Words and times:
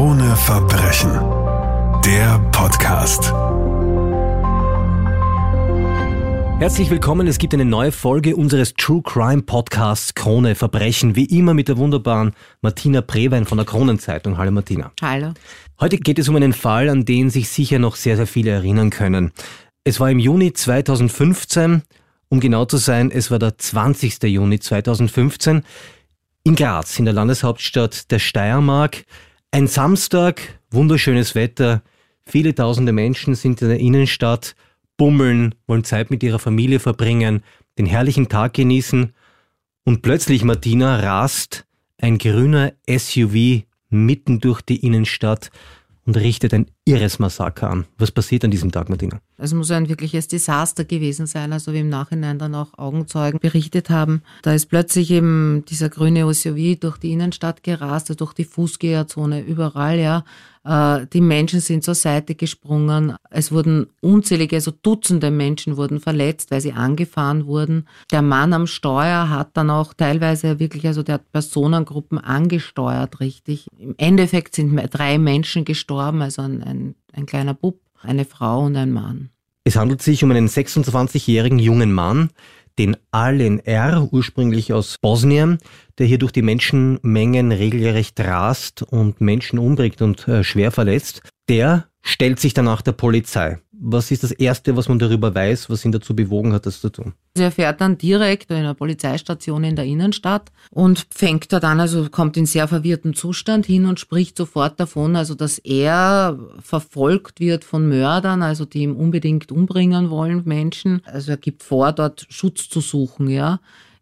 Krone 0.00 0.34
Verbrechen. 0.34 1.12
Der 2.06 2.38
Podcast. 2.52 3.34
Herzlich 6.58 6.88
willkommen. 6.88 7.26
Es 7.26 7.36
gibt 7.36 7.52
eine 7.52 7.66
neue 7.66 7.92
Folge 7.92 8.34
unseres 8.34 8.72
True 8.72 9.02
Crime 9.02 9.42
Podcasts 9.42 10.14
Krone 10.14 10.54
Verbrechen. 10.54 11.16
Wie 11.16 11.26
immer 11.26 11.52
mit 11.52 11.68
der 11.68 11.76
wunderbaren 11.76 12.32
Martina 12.62 13.02
Prewein 13.02 13.44
von 13.44 13.58
der 13.58 13.66
Kronenzeitung. 13.66 14.38
Hallo 14.38 14.52
Martina. 14.52 14.90
Hallo. 15.02 15.34
Heute 15.78 15.98
geht 15.98 16.18
es 16.18 16.30
um 16.30 16.36
einen 16.36 16.54
Fall, 16.54 16.88
an 16.88 17.04
den 17.04 17.28
sich 17.28 17.50
sicher 17.50 17.78
noch 17.78 17.96
sehr, 17.96 18.16
sehr 18.16 18.26
viele 18.26 18.52
erinnern 18.52 18.88
können. 18.88 19.32
Es 19.84 20.00
war 20.00 20.10
im 20.10 20.18
Juni 20.18 20.54
2015, 20.54 21.82
um 22.30 22.40
genau 22.40 22.64
zu 22.64 22.78
sein, 22.78 23.10
es 23.10 23.30
war 23.30 23.38
der 23.38 23.58
20. 23.58 24.22
Juni 24.22 24.60
2015 24.60 25.62
in 26.44 26.56
Graz, 26.56 26.98
in 26.98 27.04
der 27.04 27.12
Landeshauptstadt 27.12 28.10
der 28.10 28.18
Steiermark. 28.18 29.04
Ein 29.52 29.66
Samstag, 29.66 30.60
wunderschönes 30.70 31.34
Wetter, 31.34 31.82
viele 32.24 32.54
tausende 32.54 32.92
Menschen 32.92 33.34
sind 33.34 33.60
in 33.62 33.68
der 33.68 33.80
Innenstadt, 33.80 34.54
bummeln, 34.96 35.56
wollen 35.66 35.82
Zeit 35.82 36.08
mit 36.08 36.22
ihrer 36.22 36.38
Familie 36.38 36.78
verbringen, 36.78 37.42
den 37.76 37.86
herrlichen 37.86 38.28
Tag 38.28 38.54
genießen. 38.54 39.12
Und 39.84 40.02
plötzlich, 40.02 40.44
Martina, 40.44 41.00
rast 41.00 41.66
ein 41.98 42.18
grüner 42.18 42.74
SUV 42.88 43.64
mitten 43.88 44.38
durch 44.38 44.60
die 44.60 44.86
Innenstadt 44.86 45.50
und 46.06 46.16
richtet 46.16 46.54
ein 46.54 46.66
irres 46.84 47.18
Massaker 47.18 47.70
an. 47.70 47.86
Was 47.98 48.10
passiert 48.10 48.44
an 48.44 48.50
diesem 48.50 48.72
Tag, 48.72 48.88
Martina? 48.88 49.20
Es 49.36 49.54
muss 49.54 49.70
ein 49.70 49.88
wirkliches 49.88 50.28
Desaster 50.28 50.84
gewesen 50.84 51.26
sein, 51.26 51.52
also 51.52 51.72
wie 51.72 51.80
im 51.80 51.88
Nachhinein 51.88 52.38
dann 52.38 52.54
auch 52.54 52.76
Augenzeugen 52.78 53.40
berichtet 53.40 53.90
haben. 53.90 54.22
Da 54.42 54.52
ist 54.52 54.66
plötzlich 54.66 55.10
eben 55.10 55.64
dieser 55.66 55.88
grüne 55.88 56.32
SUV 56.32 56.78
durch 56.80 56.98
die 56.98 57.12
Innenstadt 57.12 57.62
gerast, 57.62 58.18
durch 58.20 58.34
die 58.34 58.44
Fußgängerzone, 58.44 59.40
überall, 59.40 59.98
ja. 59.98 60.24
Äh, 60.64 61.06
die 61.12 61.20
Menschen 61.20 61.60
sind 61.60 61.84
zur 61.84 61.94
Seite 61.94 62.34
gesprungen. 62.34 63.16
Es 63.30 63.52
wurden 63.52 63.86
unzählige, 64.00 64.56
also 64.56 64.70
Dutzende 64.70 65.30
Menschen 65.30 65.76
wurden 65.76 66.00
verletzt, 66.00 66.50
weil 66.50 66.60
sie 66.60 66.72
angefahren 66.72 67.46
wurden. 67.46 67.88
Der 68.10 68.22
Mann 68.22 68.52
am 68.52 68.66
Steuer 68.66 69.30
hat 69.30 69.56
dann 69.56 69.70
auch 69.70 69.94
teilweise 69.94 70.58
wirklich, 70.58 70.86
also 70.86 71.02
der 71.02 71.14
hat 71.14 71.32
Personengruppen 71.32 72.18
angesteuert, 72.18 73.20
richtig. 73.20 73.66
Im 73.78 73.94
Endeffekt 73.98 74.54
sind 74.54 74.76
drei 74.90 75.18
Menschen 75.18 75.64
gestorben, 75.64 76.22
also 76.22 76.42
ein, 76.42 76.62
ein, 76.62 76.94
ein 77.12 77.26
kleiner 77.26 77.54
Bub, 77.54 77.80
eine 78.02 78.24
Frau 78.24 78.64
und 78.64 78.76
ein 78.76 78.92
Mann. 78.92 79.30
Es 79.64 79.76
handelt 79.76 80.00
sich 80.02 80.24
um 80.24 80.30
einen 80.30 80.48
26-jährigen 80.48 81.58
jungen 81.58 81.92
Mann, 81.92 82.30
den 82.80 82.96
Alen 83.10 83.60
R., 83.60 84.08
ursprünglich 84.10 84.72
aus 84.72 84.96
Bosnien, 85.02 85.58
der 85.98 86.06
hier 86.06 86.16
durch 86.16 86.32
die 86.32 86.40
Menschenmengen 86.40 87.52
regelrecht 87.52 88.18
rast 88.20 88.82
und 88.82 89.20
Menschen 89.20 89.58
umbringt 89.58 90.00
und 90.00 90.26
äh, 90.26 90.42
schwer 90.42 90.70
verletzt. 90.70 91.20
Der 91.50 91.89
stellt 92.02 92.40
sich 92.40 92.54
danach 92.54 92.82
der 92.82 92.92
Polizei. 92.92 93.58
Was 93.72 94.10
ist 94.10 94.22
das 94.22 94.32
Erste, 94.32 94.76
was 94.76 94.88
man 94.88 94.98
darüber 94.98 95.34
weiß, 95.34 95.70
was 95.70 95.84
ihn 95.84 95.92
dazu 95.92 96.14
bewogen 96.14 96.52
hat, 96.52 96.66
das 96.66 96.80
zu 96.80 96.90
tun? 96.90 97.14
Er 97.34 97.50
fährt 97.50 97.80
dann 97.80 97.96
direkt 97.96 98.50
in 98.50 98.58
einer 98.58 98.74
Polizeistation 98.74 99.64
in 99.64 99.74
der 99.74 99.86
Innenstadt 99.86 100.52
und 100.70 101.06
fängt 101.10 101.50
dort 101.50 101.64
an, 101.64 101.80
also 101.80 102.08
kommt 102.10 102.36
in 102.36 102.44
sehr 102.44 102.68
verwirrten 102.68 103.14
Zustand 103.14 103.64
hin 103.64 103.86
und 103.86 103.98
spricht 103.98 104.36
sofort 104.36 104.78
davon, 104.78 105.16
also 105.16 105.34
dass 105.34 105.58
er 105.58 106.38
verfolgt 106.60 107.40
wird 107.40 107.64
von 107.64 107.88
Mördern, 107.88 108.42
also 108.42 108.66
die 108.66 108.82
ihm 108.82 108.96
unbedingt 108.96 109.50
umbringen 109.50 110.10
wollen, 110.10 110.42
Menschen. 110.44 111.00
Also 111.06 111.30
er 111.30 111.38
gibt 111.38 111.62
vor, 111.62 111.92
dort 111.92 112.26
Schutz 112.28 112.68
zu 112.68 112.80
suchen, 112.80 113.30
ja 113.30 113.60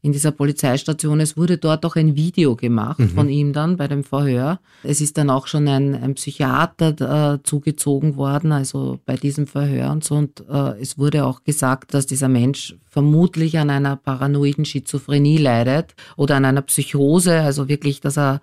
in 0.09 0.13
dieser 0.13 0.33
Polizeistation. 0.33 1.21
Es 1.21 1.37
wurde 1.37 1.59
dort 1.59 1.85
auch 1.85 1.95
ein 1.95 2.17
Video 2.17 2.57
gemacht 2.57 2.99
mhm. 2.99 3.11
von 3.11 3.29
ihm 3.29 3.53
dann 3.53 3.77
bei 3.77 3.89
dem 3.89 4.05
Verhör. 4.05 4.59
Es 4.83 5.03
ist 5.03 5.19
dann 5.19 5.29
auch 5.29 5.47
schon 5.47 5.69
ein, 5.69 5.95
ein 5.95 6.15
Psychiater 6.15 7.35
äh, 7.35 7.43
zugezogen 7.43 8.17
worden, 8.17 8.51
also 8.53 9.01
bei 9.05 9.17
diesem 9.17 9.47
Verhör 9.47 9.93
und 9.93 10.03
so. 10.03 10.15
Und 10.15 10.45
äh, 10.49 10.81
es 10.81 10.97
wurde 10.97 11.27
auch 11.27 11.45
gesagt, 11.45 11.93
dass 11.93 12.07
dieser 12.07 12.29
Mensch 12.29 12.75
vermutlich 12.89 13.59
an 13.59 13.69
einer 13.69 13.97
paranoiden 13.97 14.65
Schizophrenie 14.65 15.37
leidet 15.37 15.95
oder 16.17 16.37
an 16.37 16.47
einer 16.47 16.63
Psychose, 16.63 17.43
also 17.43 17.69
wirklich, 17.69 18.01
dass 18.01 18.17
er 18.17 18.41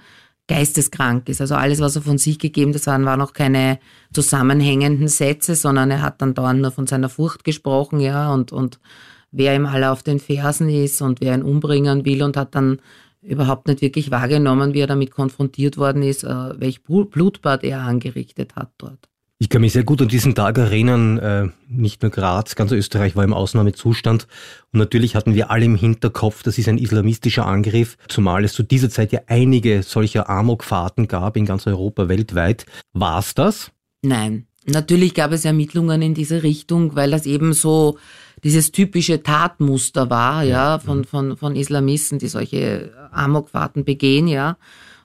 geisteskrank 0.48 1.28
ist. 1.30 1.42
Also 1.42 1.56
alles, 1.56 1.80
was 1.80 1.96
er 1.96 2.04
von 2.04 2.20
sich 2.20 2.38
gegeben 2.38 2.76
hat, 2.76 2.86
waren, 2.86 3.06
waren 3.06 3.22
auch 3.22 3.34
keine 3.34 3.80
zusammenhängenden 4.14 5.08
Sätze, 5.08 5.56
sondern 5.56 5.90
er 5.90 6.04
hat 6.04 6.22
dann 6.22 6.36
dauernd 6.36 6.62
nur 6.62 6.70
von 6.70 6.86
seiner 6.86 7.10
Furcht 7.10 7.44
gesprochen, 7.44 8.00
ja, 8.00 8.32
und, 8.32 8.52
und 8.52 8.80
wer 9.36 9.56
ihm 9.56 9.66
alle 9.66 9.92
auf 9.92 10.04
den 10.04 10.20
Fersen 10.20 10.70
ist 10.70 11.02
und 11.02 11.22
wer 11.22 11.34
ihn 11.36 11.44
umbringen 11.44 12.06
will 12.06 12.24
und 12.24 12.38
hat 12.38 12.56
dann 12.56 12.80
überhaupt 13.22 13.68
nicht 13.68 13.82
wirklich 13.82 14.12
wahrgenommen, 14.12 14.74
wie 14.74 14.82
er 14.82 14.88
damit 14.88 15.12
konfrontiert 15.12 15.78
worden 15.78 16.04
ist, 16.04 16.24
äh, 16.24 16.60
welch 16.60 16.84
Blutbad 16.84 17.64
er 17.64 17.82
angerichtet 17.82 18.56
hat 18.56 18.72
dort. 18.78 19.10
Ich 19.38 19.50
kann 19.50 19.62
mich 19.62 19.74
sehr 19.74 19.84
gut 19.84 20.02
an 20.02 20.08
diesen 20.08 20.34
Tag 20.34 20.58
erinnern. 20.58 21.18
Äh, 21.18 21.48
nicht 21.68 22.02
nur 22.02 22.12
Graz, 22.12 22.56
ganz 22.56 22.72
Österreich 22.72 23.18
war 23.18 23.24
im 23.26 23.34
Ausnahmezustand. 23.34 24.28
Und 24.72 24.80
natürlich 24.80 25.16
hatten 25.16 25.36
wir 25.36 25.52
alle 25.52 25.66
im 25.66 25.76
Hinterkopf, 25.76 26.42
das 26.44 26.58
ist 26.58 26.70
ein 26.70 26.78
islamistischer 26.78 27.46
Angriff, 27.46 27.98
zumal 28.08 28.46
es 28.46 28.54
zu 28.54 28.64
dieser 28.64 28.90
Zeit 28.90 29.12
ja 29.12 29.22
einige 29.28 29.84
solcher 29.84 30.30
Amokfahrten 30.30 31.10
gab 31.10 31.36
in 31.36 31.46
ganz 31.46 31.68
Europa, 31.68 32.08
weltweit. 32.08 32.66
War 32.94 33.20
es 33.20 33.34
das? 33.34 33.72
Nein. 34.02 34.48
Natürlich 34.68 35.14
gab 35.14 35.32
es 35.32 35.46
Ermittlungen 35.46 36.02
in 36.02 36.14
diese 36.14 36.42
Richtung, 36.42 36.96
weil 36.96 37.12
das 37.12 37.26
eben 37.26 37.54
so 37.54 37.98
dieses 38.44 38.72
typische 38.72 39.24
Tatmuster 39.24 40.10
war, 40.10 40.44
ja, 40.44 40.80
von, 40.80 41.06
von, 41.06 41.38
von 41.38 41.56
Islamisten, 41.56 42.20
die 42.20 42.28
solche 42.28 42.92
Amokfahrten 43.12 43.86
begehen, 43.86 44.28
ja, 44.28 44.58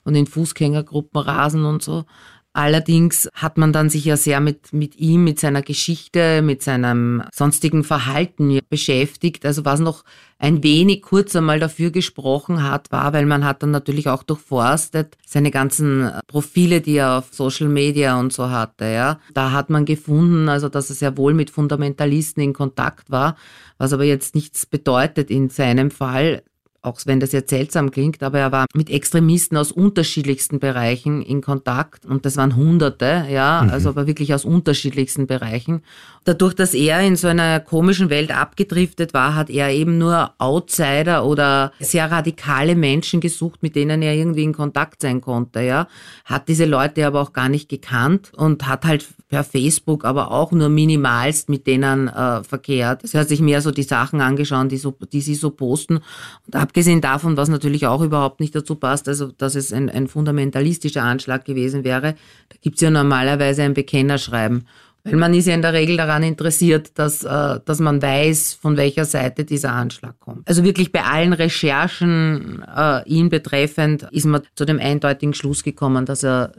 und 0.05 0.15
in 0.15 0.27
Fußgängergruppen 0.27 1.21
rasen 1.21 1.65
und 1.65 1.83
so. 1.83 2.05
Allerdings 2.53 3.28
hat 3.33 3.59
man 3.59 3.72
dann 3.72 3.91
sich 3.91 4.05
ja 4.05 4.16
sehr 4.16 4.41
mit, 4.41 4.72
mit 4.72 4.97
ihm, 4.97 5.22
mit 5.22 5.38
seiner 5.38 5.62
Geschichte, 5.62 6.43
mit 6.43 6.62
seinem 6.62 7.22
sonstigen 7.33 7.84
Verhalten 7.84 8.59
beschäftigt. 8.69 9.47
Also 9.47 9.65
was 9.65 9.78
noch 9.78 10.05
ein 10.38 10.65
wenig 10.65 11.03
kurz 11.03 11.37
einmal 11.37 11.60
dafür 11.60 11.93
gesprochen 11.93 12.65
hat, 12.65 12.91
war, 12.91 13.12
weil 13.12 13.25
man 13.27 13.44
hat 13.44 13.62
dann 13.62 13.71
natürlich 13.71 14.09
auch 14.09 14.25
durchforstet 14.25 15.16
seine 15.25 15.53
ganzen 15.53 16.10
Profile, 16.27 16.81
die 16.81 16.97
er 16.97 17.19
auf 17.19 17.28
Social 17.33 17.69
Media 17.69 18.19
und 18.19 18.33
so 18.33 18.50
hatte, 18.50 18.87
ja. 18.87 19.21
Da 19.33 19.53
hat 19.53 19.71
man 19.71 19.84
gefunden, 19.84 20.49
also 20.49 20.69
dass 20.69 20.91
er 20.91 20.97
sehr 20.97 21.16
wohl 21.16 21.34
mit 21.34 21.50
Fundamentalisten 21.50 22.43
in 22.43 22.53
Kontakt 22.53 23.10
war, 23.10 23.37
was 23.78 23.93
aber 23.93 24.05
jetzt 24.05 24.34
nichts 24.34 24.66
bedeutet 24.66 25.31
in 25.31 25.50
seinem 25.50 25.93
Fall 25.93 26.43
auch 26.83 26.99
wenn 27.05 27.21
das 27.21 27.33
jetzt 27.33 27.51
seltsam 27.51 27.91
klingt, 27.91 28.23
aber 28.23 28.39
er 28.39 28.53
war 28.53 28.67
mit 28.75 28.89
Extremisten 28.89 29.57
aus 29.57 29.71
unterschiedlichsten 29.71 30.61
Bereichen 30.61 31.21
in 31.21 31.43
Kontakt 31.43 32.07
und 32.07 32.25
das 32.25 32.37
waren 32.37 32.57
Hunderte, 32.57 33.27
ja, 33.31 33.63
mhm. 33.63 33.71
also 33.71 33.91
aber 33.91 34.07
wirklich 34.07 34.33
aus 34.33 34.45
unterschiedlichsten 34.45 35.27
Bereichen. 35.27 35.83
Dadurch, 36.25 36.55
dass 36.55 36.75
er 36.75 37.01
in 37.01 37.17
so 37.17 37.29
einer 37.29 37.61
komischen 37.61 38.11
Welt 38.11 38.31
abgedriftet 38.31 39.15
war, 39.15 39.35
hat 39.35 39.51
er 39.51 39.71
eben 39.71 39.99
nur 39.99 40.33
Outsider 40.39 41.25
oder 41.25 41.73
sehr 41.81 42.11
radikale 42.11 42.77
Menschen 42.77 43.21
gesucht, 43.21 43.63
mit 43.63 43.77
denen 43.77 44.03
er 44.03 44.15
irgendwie 44.15 44.45
in 44.45 44.53
Kontakt 44.53 45.03
sein 45.03 45.21
konnte, 45.21 45.61
ja. 45.61 45.87
Hat 46.25 46.49
diese 46.49 46.65
Leute 46.65 47.07
aber 47.07 47.21
auch 47.21 47.33
gar 47.33 47.49
nicht 47.49 47.69
gekannt 47.69 48.33
und 48.35 48.67
hat 48.67 48.85
halt 48.85 49.07
per 49.31 49.45
Facebook 49.45 50.05
aber 50.05 50.31
auch 50.33 50.53
nur 50.53 50.69
minimalst 50.69 51.49
mit 51.49 51.67
denen 51.67 52.09
äh, 52.09 52.43
verkehrt. 52.43 53.03
Also 53.03 53.17
er 53.17 53.21
hat 53.23 53.29
sich 53.29 53.41
mehr 53.41 53.63
so 53.63 53.71
die 53.71 53.85
Sachen 53.85 54.21
angeschaut, 54.21 54.71
die, 54.73 54.77
so, 54.77 54.95
die 55.13 55.21
sie 55.21 55.37
so 55.37 55.51
posten 55.51 56.01
und 56.47 56.57
abgesehen 56.71 57.01
davon, 57.01 57.37
was 57.37 57.49
natürlich 57.49 57.89
auch 57.89 58.01
überhaupt 58.01 58.39
nicht 58.39 58.55
dazu 58.55 58.77
passt, 58.77 59.09
also 59.09 59.33
dass 59.33 59.57
es 59.57 59.73
ein, 59.73 59.91
ein 59.91 60.07
fundamentalistischer 60.07 61.03
Anschlag 61.03 61.45
gewesen 61.45 61.83
wäre, 61.83 62.15
da 62.49 62.57
gibt's 62.61 62.81
ja 62.81 62.91
normalerweise 62.91 63.65
ein 63.65 63.75
Bekennerschreiben. 63.75 64.69
Weil 65.03 65.17
man 65.17 65.35
ist 65.35 65.47
ja 65.47 65.55
in 65.55 65.63
der 65.63 65.73
Regel 65.73 65.97
daran 65.97 66.23
interessiert, 66.23 66.93
dass, 66.97 67.25
äh, 67.25 67.59
dass 67.65 67.81
man 67.81 68.01
weiß, 68.01 68.55
von 68.55 68.77
welcher 68.77 69.05
Seite 69.05 69.45
dieser 69.45 69.73
Anschlag 69.73 70.21
kommt. 70.21 70.47
Also 70.47 70.63
wirklich 70.63 70.93
bei 70.93 71.03
allen 71.03 71.33
Recherchen 71.33 72.63
äh, 72.63 73.03
ihn 73.09 73.31
betreffend 73.31 74.07
ist 74.13 74.27
man 74.27 74.43
zu 74.55 74.65
dem 74.65 74.79
eindeutigen 74.79 75.35
Schluss 75.35 75.65
gekommen, 75.65 76.05
dass 76.05 76.23
er, 76.23 76.53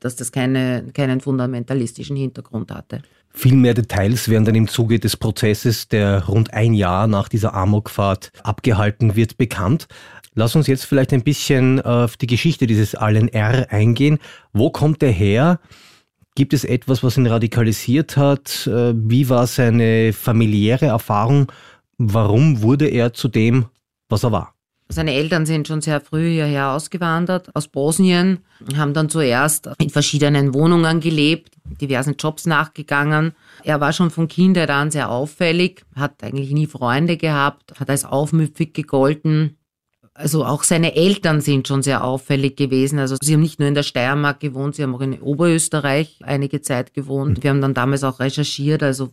dass 0.00 0.16
das 0.16 0.32
keine, 0.32 0.86
keinen 0.94 1.20
fundamentalistischen 1.20 2.16
Hintergrund 2.16 2.72
hatte. 2.72 3.02
Viel 3.36 3.56
mehr 3.56 3.74
Details 3.74 4.28
werden 4.28 4.44
dann 4.44 4.54
im 4.54 4.68
Zuge 4.68 5.00
des 5.00 5.16
Prozesses, 5.16 5.88
der 5.88 6.26
rund 6.26 6.54
ein 6.54 6.72
Jahr 6.72 7.08
nach 7.08 7.28
dieser 7.28 7.52
Amokfahrt 7.52 8.30
abgehalten 8.44 9.16
wird, 9.16 9.36
bekannt. 9.36 9.88
Lass 10.34 10.54
uns 10.54 10.68
jetzt 10.68 10.84
vielleicht 10.84 11.12
ein 11.12 11.24
bisschen 11.24 11.80
auf 11.80 12.16
die 12.16 12.28
Geschichte 12.28 12.66
dieses 12.68 12.94
Allen 12.94 13.28
R 13.28 13.66
eingehen. 13.70 14.18
Wo 14.52 14.70
kommt 14.70 15.02
er 15.02 15.10
her? 15.10 15.58
Gibt 16.36 16.52
es 16.52 16.64
etwas, 16.64 17.02
was 17.02 17.16
ihn 17.16 17.26
radikalisiert 17.26 18.16
hat? 18.16 18.66
Äh, 18.68 18.94
wie 18.96 19.28
war 19.28 19.46
seine 19.46 20.12
familiäre 20.12 20.86
Erfahrung? 20.86 21.50
Warum 21.98 22.62
wurde 22.62 22.88
er 22.88 23.12
zu 23.12 23.28
dem, 23.28 23.66
was 24.08 24.24
er 24.24 24.32
war? 24.32 24.53
Seine 24.94 25.14
Eltern 25.14 25.44
sind 25.44 25.66
schon 25.66 25.80
sehr 25.80 26.00
früh 26.00 26.34
hierher 26.34 26.70
ausgewandert 26.70 27.50
aus 27.56 27.66
Bosnien, 27.66 28.38
haben 28.76 28.94
dann 28.94 29.08
zuerst 29.08 29.68
in 29.78 29.90
verschiedenen 29.90 30.54
Wohnungen 30.54 31.00
gelebt, 31.00 31.50
diversen 31.80 32.14
Jobs 32.16 32.46
nachgegangen. 32.46 33.32
Er 33.64 33.80
war 33.80 33.92
schon 33.92 34.10
von 34.10 34.28
Kindheit 34.28 34.70
an 34.70 34.92
sehr 34.92 35.10
auffällig, 35.10 35.84
hat 35.96 36.22
eigentlich 36.22 36.52
nie 36.52 36.68
Freunde 36.68 37.16
gehabt, 37.16 37.80
hat 37.80 37.90
als 37.90 38.04
aufmüpfig 38.04 38.72
gegolten, 38.72 39.56
also 40.16 40.44
auch 40.44 40.62
seine 40.62 40.94
Eltern 40.94 41.40
sind 41.40 41.66
schon 41.66 41.82
sehr 41.82 42.04
auffällig 42.04 42.56
gewesen. 42.56 43.00
Also 43.00 43.16
sie 43.20 43.34
haben 43.34 43.40
nicht 43.40 43.58
nur 43.58 43.66
in 43.66 43.74
der 43.74 43.82
Steiermark 43.82 44.38
gewohnt, 44.38 44.76
sie 44.76 44.84
haben 44.84 44.94
auch 44.94 45.00
in 45.00 45.20
Oberösterreich 45.20 46.20
einige 46.22 46.62
Zeit 46.62 46.94
gewohnt. 46.94 47.42
Wir 47.42 47.50
haben 47.50 47.60
dann 47.60 47.74
damals 47.74 48.04
auch 48.04 48.20
recherchiert, 48.20 48.84
also 48.84 49.12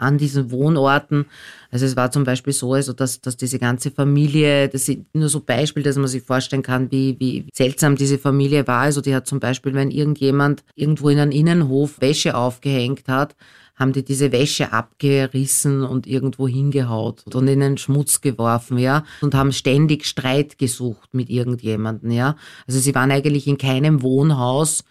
an 0.00 0.18
diesen 0.18 0.50
Wohnorten. 0.50 1.26
Also 1.70 1.86
es 1.86 1.96
war 1.96 2.10
zum 2.10 2.24
Beispiel 2.24 2.52
so, 2.52 2.72
also 2.72 2.92
dass, 2.92 3.20
dass 3.20 3.36
diese 3.36 3.58
ganze 3.58 3.90
Familie, 3.90 4.68
das 4.68 4.86
sind 4.86 5.06
nur 5.14 5.28
so 5.28 5.40
Beispiele, 5.40 5.84
dass 5.84 5.96
man 5.96 6.08
sich 6.08 6.22
vorstellen 6.22 6.62
kann, 6.62 6.90
wie, 6.90 7.16
wie 7.18 7.46
seltsam 7.52 7.96
diese 7.96 8.18
Familie 8.18 8.66
war. 8.66 8.80
Also 8.80 9.00
die 9.00 9.14
hat 9.14 9.26
zum 9.26 9.40
Beispiel, 9.40 9.74
wenn 9.74 9.90
irgendjemand 9.90 10.64
irgendwo 10.74 11.08
in 11.08 11.18
einem 11.18 11.32
Innenhof 11.32 12.00
Wäsche 12.00 12.36
aufgehängt 12.36 13.08
hat, 13.08 13.36
haben 13.80 13.92
die 13.94 14.04
diese 14.04 14.30
Wäsche 14.30 14.72
abgerissen 14.72 15.84
und 15.84 16.06
irgendwo 16.06 16.46
hingehaut 16.46 17.24
und 17.32 17.48
in 17.48 17.60
den 17.60 17.78
Schmutz 17.78 18.20
geworfen, 18.20 18.76
ja, 18.76 19.04
und 19.22 19.34
haben 19.34 19.52
ständig 19.52 20.04
Streit 20.04 20.58
gesucht 20.58 21.14
mit 21.14 21.30
irgendjemanden, 21.30 22.10
ja. 22.10 22.36
Also 22.68 22.78
sie 22.78 22.94
waren 22.94 23.10
eigentlich 23.10 23.46
in 23.46 23.56
keinem 23.56 24.02
Wohnhaus 24.02 24.84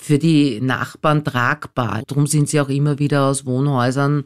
für 0.00 0.18
die 0.18 0.60
Nachbarn 0.60 1.24
tragbar. 1.24 2.02
Darum 2.06 2.26
sind 2.26 2.48
sie 2.48 2.60
auch 2.60 2.70
immer 2.70 2.98
wieder 2.98 3.26
aus 3.26 3.44
Wohnhäusern, 3.44 4.24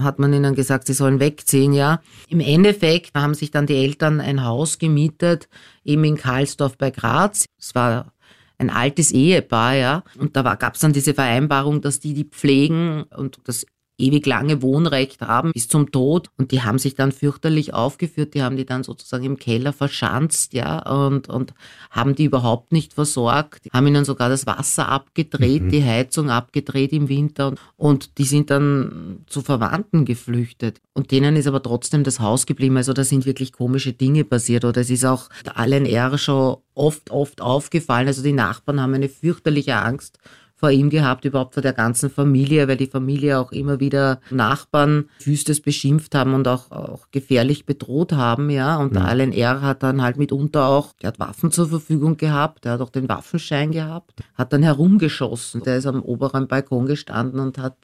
hat 0.00 0.18
man 0.18 0.32
ihnen 0.32 0.54
gesagt, 0.54 0.86
sie 0.86 0.94
sollen 0.94 1.20
wegziehen, 1.20 1.72
ja. 1.72 2.00
Im 2.28 2.40
Endeffekt 2.40 3.14
haben 3.14 3.34
sich 3.34 3.50
dann 3.50 3.66
die 3.66 3.76
Eltern 3.76 4.20
ein 4.20 4.44
Haus 4.44 4.78
gemietet, 4.78 5.48
eben 5.84 6.04
in 6.04 6.16
Karlsdorf 6.16 6.76
bei 6.76 6.90
Graz. 6.90 7.46
Es 7.58 7.74
war 7.74 8.12
ein 8.58 8.70
altes 8.70 9.12
Ehepaar, 9.12 9.74
ja. 9.74 10.04
Und 10.18 10.36
da 10.36 10.42
gab 10.56 10.74
es 10.74 10.80
dann 10.80 10.92
diese 10.92 11.14
Vereinbarung, 11.14 11.80
dass 11.80 12.00
die 12.00 12.14
die 12.14 12.24
pflegen 12.24 13.04
und 13.04 13.38
das 13.44 13.64
ewig 14.02 14.26
lange 14.26 14.60
Wohnrecht 14.62 15.20
haben 15.20 15.52
bis 15.52 15.68
zum 15.68 15.90
Tod. 15.90 16.28
Und 16.36 16.50
die 16.50 16.62
haben 16.62 16.78
sich 16.78 16.94
dann 16.94 17.12
fürchterlich 17.12 17.72
aufgeführt, 17.72 18.34
die 18.34 18.42
haben 18.42 18.56
die 18.56 18.66
dann 18.66 18.82
sozusagen 18.82 19.24
im 19.24 19.38
Keller 19.38 19.72
verschanzt, 19.72 20.52
ja, 20.52 20.78
und, 20.90 21.28
und 21.28 21.54
haben 21.90 22.14
die 22.14 22.24
überhaupt 22.24 22.72
nicht 22.72 22.92
versorgt, 22.92 23.68
haben 23.72 23.86
ihnen 23.86 24.04
sogar 24.04 24.28
das 24.28 24.46
Wasser 24.46 24.88
abgedreht, 24.88 25.62
mhm. 25.62 25.70
die 25.70 25.84
Heizung 25.84 26.30
abgedreht 26.30 26.92
im 26.92 27.08
Winter 27.08 27.54
und 27.76 28.18
die 28.18 28.24
sind 28.24 28.50
dann 28.50 29.22
zu 29.26 29.42
Verwandten 29.42 30.04
geflüchtet. 30.04 30.80
Und 30.94 31.10
denen 31.10 31.36
ist 31.36 31.46
aber 31.46 31.62
trotzdem 31.62 32.04
das 32.04 32.20
Haus 32.20 32.44
geblieben. 32.44 32.76
Also 32.76 32.92
da 32.92 33.02
sind 33.02 33.24
wirklich 33.24 33.52
komische 33.52 33.94
Dinge 33.94 34.24
passiert 34.24 34.64
oder 34.64 34.82
es 34.82 34.90
ist 34.90 35.06
auch 35.06 35.28
der 35.46 35.58
ALNR 35.58 36.18
schon 36.18 36.58
oft, 36.74 37.10
oft 37.10 37.40
aufgefallen. 37.40 38.08
Also 38.08 38.22
die 38.22 38.32
Nachbarn 38.32 38.80
haben 38.80 38.94
eine 38.94 39.08
fürchterliche 39.08 39.76
Angst 39.76 40.18
vor 40.62 40.70
ihm 40.70 40.90
gehabt, 40.90 41.24
überhaupt 41.24 41.54
vor 41.54 41.62
der 41.62 41.72
ganzen 41.72 42.08
Familie, 42.08 42.68
weil 42.68 42.76
die 42.76 42.86
Familie 42.86 43.40
auch 43.40 43.50
immer 43.50 43.80
wieder 43.80 44.20
Nachbarn 44.30 45.06
wüstes 45.24 45.60
beschimpft 45.60 46.14
haben 46.14 46.34
und 46.34 46.46
auch, 46.46 46.70
auch 46.70 47.08
gefährlich 47.10 47.66
bedroht 47.66 48.12
haben, 48.12 48.48
ja. 48.48 48.76
Und 48.76 48.94
der 48.94 49.12
LNR 49.12 49.60
hat 49.60 49.82
dann 49.82 50.02
halt 50.02 50.18
mitunter 50.18 50.68
auch, 50.68 50.92
der 51.02 51.08
hat 51.08 51.18
Waffen 51.18 51.50
zur 51.50 51.68
Verfügung 51.68 52.16
gehabt, 52.16 52.64
der 52.64 52.72
hat 52.74 52.80
auch 52.80 52.90
den 52.90 53.08
Waffenschein 53.08 53.72
gehabt, 53.72 54.22
hat 54.34 54.52
dann 54.52 54.62
herumgeschossen. 54.62 55.64
Der 55.64 55.78
ist 55.78 55.86
am 55.86 56.00
oberen 56.00 56.46
Balkon 56.46 56.86
gestanden 56.86 57.40
und 57.40 57.58
hat 57.58 57.76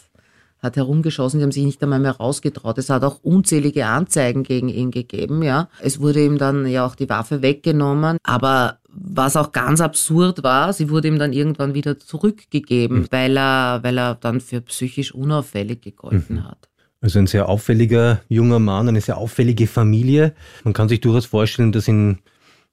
hat 0.60 0.76
herumgeschossen, 0.76 1.38
die 1.38 1.44
haben 1.44 1.52
sich 1.52 1.64
nicht 1.64 1.82
einmal 1.82 2.00
mehr 2.00 2.16
rausgetraut. 2.16 2.78
Es 2.78 2.90
hat 2.90 3.05
auch 3.05 3.20
unzählige 3.22 3.87
Anzeigen 3.87 4.43
gegen 4.43 4.69
ihn 4.69 4.90
gegeben, 4.90 5.43
ja. 5.43 5.69
Es 5.81 6.00
wurde 6.00 6.25
ihm 6.25 6.38
dann 6.38 6.66
ja 6.66 6.84
auch 6.84 6.94
die 6.94 7.08
Waffe 7.08 7.43
weggenommen, 7.43 8.19
aber 8.22 8.78
was 8.88 9.37
auch 9.37 9.52
ganz 9.52 9.81
absurd 9.81 10.43
war, 10.43 10.72
sie 10.72 10.90
wurde 10.90 11.08
ihm 11.08 11.19
dann 11.19 11.32
irgendwann 11.32 11.75
wieder 11.75 11.99
zurückgegeben, 11.99 13.00
mhm. 13.00 13.06
weil 13.10 13.37
er, 13.37 13.81
weil 13.82 13.99
er 13.99 14.14
dann 14.14 14.40
für 14.40 14.60
psychisch 14.62 15.14
unauffällig 15.14 15.82
gegolten 15.82 16.37
mhm. 16.37 16.44
hat. 16.44 16.69
Also 17.00 17.20
ein 17.20 17.28
sehr 17.28 17.49
auffälliger 17.49 18.22
junger 18.28 18.58
Mann, 18.58 18.88
eine 18.88 19.00
sehr 19.00 19.19
auffällige 19.19 19.69
Familie. 19.69 20.34
Man 20.64 20.75
kann 20.75 20.88
sich 20.88 21.00
durchaus 21.00 21.26
vorstellen, 21.26 21.70
dass 21.70 21.87
in 21.87 22.19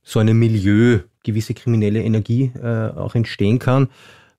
so 0.01 0.19
einem 0.19 0.39
Milieu 0.39 0.99
gewisse 1.23 1.53
kriminelle 1.53 2.01
Energie 2.01 2.51
äh, 2.61 2.89
auch 2.89 3.13
entstehen 3.13 3.59
kann. 3.59 3.89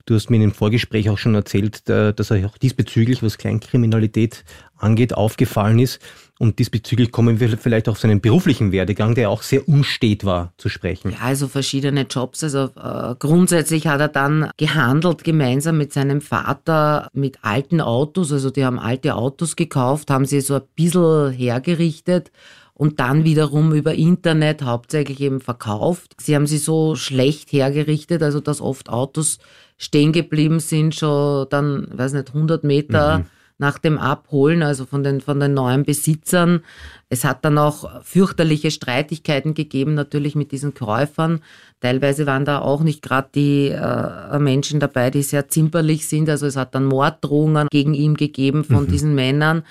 Du 0.07 0.15
hast 0.15 0.31
mir 0.31 0.37
in 0.37 0.43
dem 0.43 0.53
Vorgespräch 0.53 1.11
auch 1.11 1.19
schon 1.19 1.35
erzählt, 1.35 1.89
äh, 1.91 2.15
dass 2.15 2.31
er 2.31 2.47
auch 2.47 2.57
diesbezüglich, 2.59 3.25
was 3.25 3.39
Kleinkriminalität 3.39 4.45
angeht, 4.77 5.15
aufgefallen 5.15 5.81
ist. 5.81 6.01
Und 6.39 6.61
diesbezüglich 6.61 7.11
kommen 7.11 7.41
wir 7.41 7.57
vielleicht 7.59 7.89
auf 7.89 7.99
seinen 7.99 8.21
beruflichen 8.21 8.71
Werdegang, 8.71 9.17
der 9.17 9.31
auch 9.31 9.43
sehr 9.43 9.69
unstet 9.69 10.25
war, 10.25 10.53
zu 10.59 10.69
sprechen. 10.69 11.11
Ja, 11.11 11.19
also 11.23 11.49
verschiedene 11.49 12.03
Jobs. 12.03 12.45
Also 12.45 12.71
äh, 12.77 13.17
grundsätzlich 13.19 13.89
hat 13.89 14.01
er 14.01 14.09
dann 14.09 14.51
gehandelt 14.57 15.25
gemeinsam 15.25 15.79
mit 15.79 15.93
seinem 15.93 16.21
Vater 16.21 17.09
mit 17.13 17.39
alten 17.43 17.81
Autos. 17.81 18.33
Also 18.33 18.51
die 18.51 18.65
haben 18.65 18.79
alte 18.79 19.17
Autos 19.17 19.57
gekauft, 19.57 20.11
haben 20.11 20.27
sie 20.27 20.41
so 20.41 20.55
ein 20.55 20.63
bisschen 20.77 21.33
hergerichtet 21.33 22.31
und 22.77 23.01
dann 23.01 23.25
wiederum 23.25 23.73
über 23.73 23.95
Internet 23.95 24.63
hauptsächlich 24.63 25.21
eben 25.21 25.41
verkauft. 25.41 26.15
Sie 26.21 26.35
haben 26.35 26.47
sie 26.47 26.59
so 26.59 26.95
schlecht 26.95 27.51
hergerichtet, 27.51 28.23
also 28.23 28.41
dass 28.41 28.61
oft 28.61 28.91
Autos 28.91 29.39
stehen 29.79 30.13
geblieben 30.13 30.61
sind, 30.61 30.95
schon 30.95 31.47
dann, 31.49 31.89
weiß 31.91 32.13
nicht, 32.13 32.29
100 32.29 32.65
Meter. 32.65 33.19
Mhm 33.19 33.27
nach 33.59 33.79
dem 33.79 33.99
Abholen, 33.99 34.63
also 34.63 34.85
von 34.85 35.03
den, 35.03 35.21
von 35.21 35.41
den 35.41 35.55
neuen 35.55 35.85
Besitzern. 35.85 36.61
Es 37.09 37.25
hat 37.25 37.45
dann 37.45 37.57
auch 37.57 38.03
fürchterliche 38.03 38.71
Streitigkeiten 38.71 39.55
gegeben, 39.55 39.95
natürlich 39.95 40.35
mit 40.35 40.53
diesen 40.53 40.75
Käufern. 40.75 41.41
Teilweise 41.81 42.27
waren 42.27 42.45
da 42.45 42.61
auch 42.61 42.83
nicht 42.83 43.01
gerade 43.01 43.29
die 43.35 43.69
äh, 43.69 44.39
Menschen 44.39 44.81
dabei, 44.81 45.11
die 45.11 45.23
sehr 45.23 45.49
zimperlich 45.49 46.07
sind. 46.07 46.29
Also 46.29 46.47
es 46.47 46.57
hat 46.57 46.75
dann 46.75 46.85
Morddrohungen 46.85 47.69
gegen 47.71 47.95
ihn 47.95 48.15
gegeben 48.15 48.65
von 48.65 48.85
mhm. 48.85 48.89
diesen 48.89 49.15
Männern. 49.15 49.63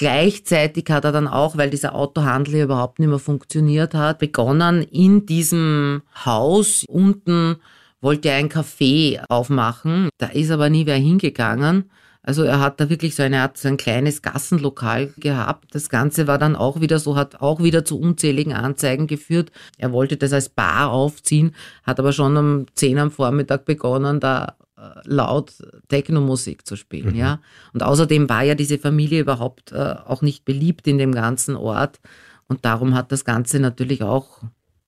Gleichzeitig 0.00 0.86
hat 0.88 1.04
er 1.04 1.12
dann 1.12 1.28
auch, 1.28 1.58
weil 1.58 1.68
dieser 1.68 1.94
Autohandel 1.94 2.54
hier 2.54 2.64
überhaupt 2.64 3.00
nicht 3.00 3.10
mehr 3.10 3.18
funktioniert 3.18 3.92
hat, 3.92 4.18
begonnen 4.18 4.80
in 4.80 5.26
diesem 5.26 6.00
Haus 6.24 6.86
unten 6.88 7.56
wollte 8.00 8.30
er 8.30 8.36
ein 8.36 8.48
Café 8.48 9.22
aufmachen. 9.28 10.08
Da 10.16 10.28
ist 10.28 10.50
aber 10.50 10.70
nie 10.70 10.86
wer 10.86 10.96
hingegangen. 10.96 11.90
Also 12.22 12.44
er 12.44 12.60
hat 12.60 12.80
da 12.80 12.88
wirklich 12.88 13.14
so 13.14 13.22
eine 13.22 13.42
Art, 13.42 13.58
so 13.58 13.68
ein 13.68 13.76
kleines 13.76 14.22
Gassenlokal 14.22 15.12
gehabt. 15.18 15.74
Das 15.74 15.90
Ganze 15.90 16.26
war 16.26 16.38
dann 16.38 16.56
auch 16.56 16.80
wieder 16.80 16.98
so, 16.98 17.14
hat 17.14 17.42
auch 17.42 17.62
wieder 17.62 17.84
zu 17.84 18.00
unzähligen 18.00 18.54
Anzeigen 18.54 19.06
geführt. 19.06 19.52
Er 19.76 19.92
wollte 19.92 20.16
das 20.16 20.32
als 20.32 20.48
Bar 20.48 20.92
aufziehen, 20.92 21.54
hat 21.82 22.00
aber 22.00 22.14
schon 22.14 22.38
um 22.38 22.64
10 22.74 22.98
am 22.98 23.10
Vormittag 23.10 23.66
begonnen, 23.66 24.18
da 24.18 24.56
laut 25.04 25.52
Techno-Musik 25.88 26.66
zu 26.66 26.76
spielen, 26.76 27.10
mhm. 27.10 27.18
ja. 27.18 27.40
Und 27.72 27.82
außerdem 27.82 28.28
war 28.28 28.42
ja 28.42 28.54
diese 28.54 28.78
Familie 28.78 29.20
überhaupt 29.20 29.72
äh, 29.72 29.94
auch 30.04 30.22
nicht 30.22 30.44
beliebt 30.44 30.86
in 30.86 30.98
dem 30.98 31.12
ganzen 31.12 31.56
Ort. 31.56 32.00
Und 32.48 32.64
darum 32.64 32.94
hat 32.94 33.12
das 33.12 33.24
Ganze 33.24 33.60
natürlich 33.60 34.02
auch 34.02 34.42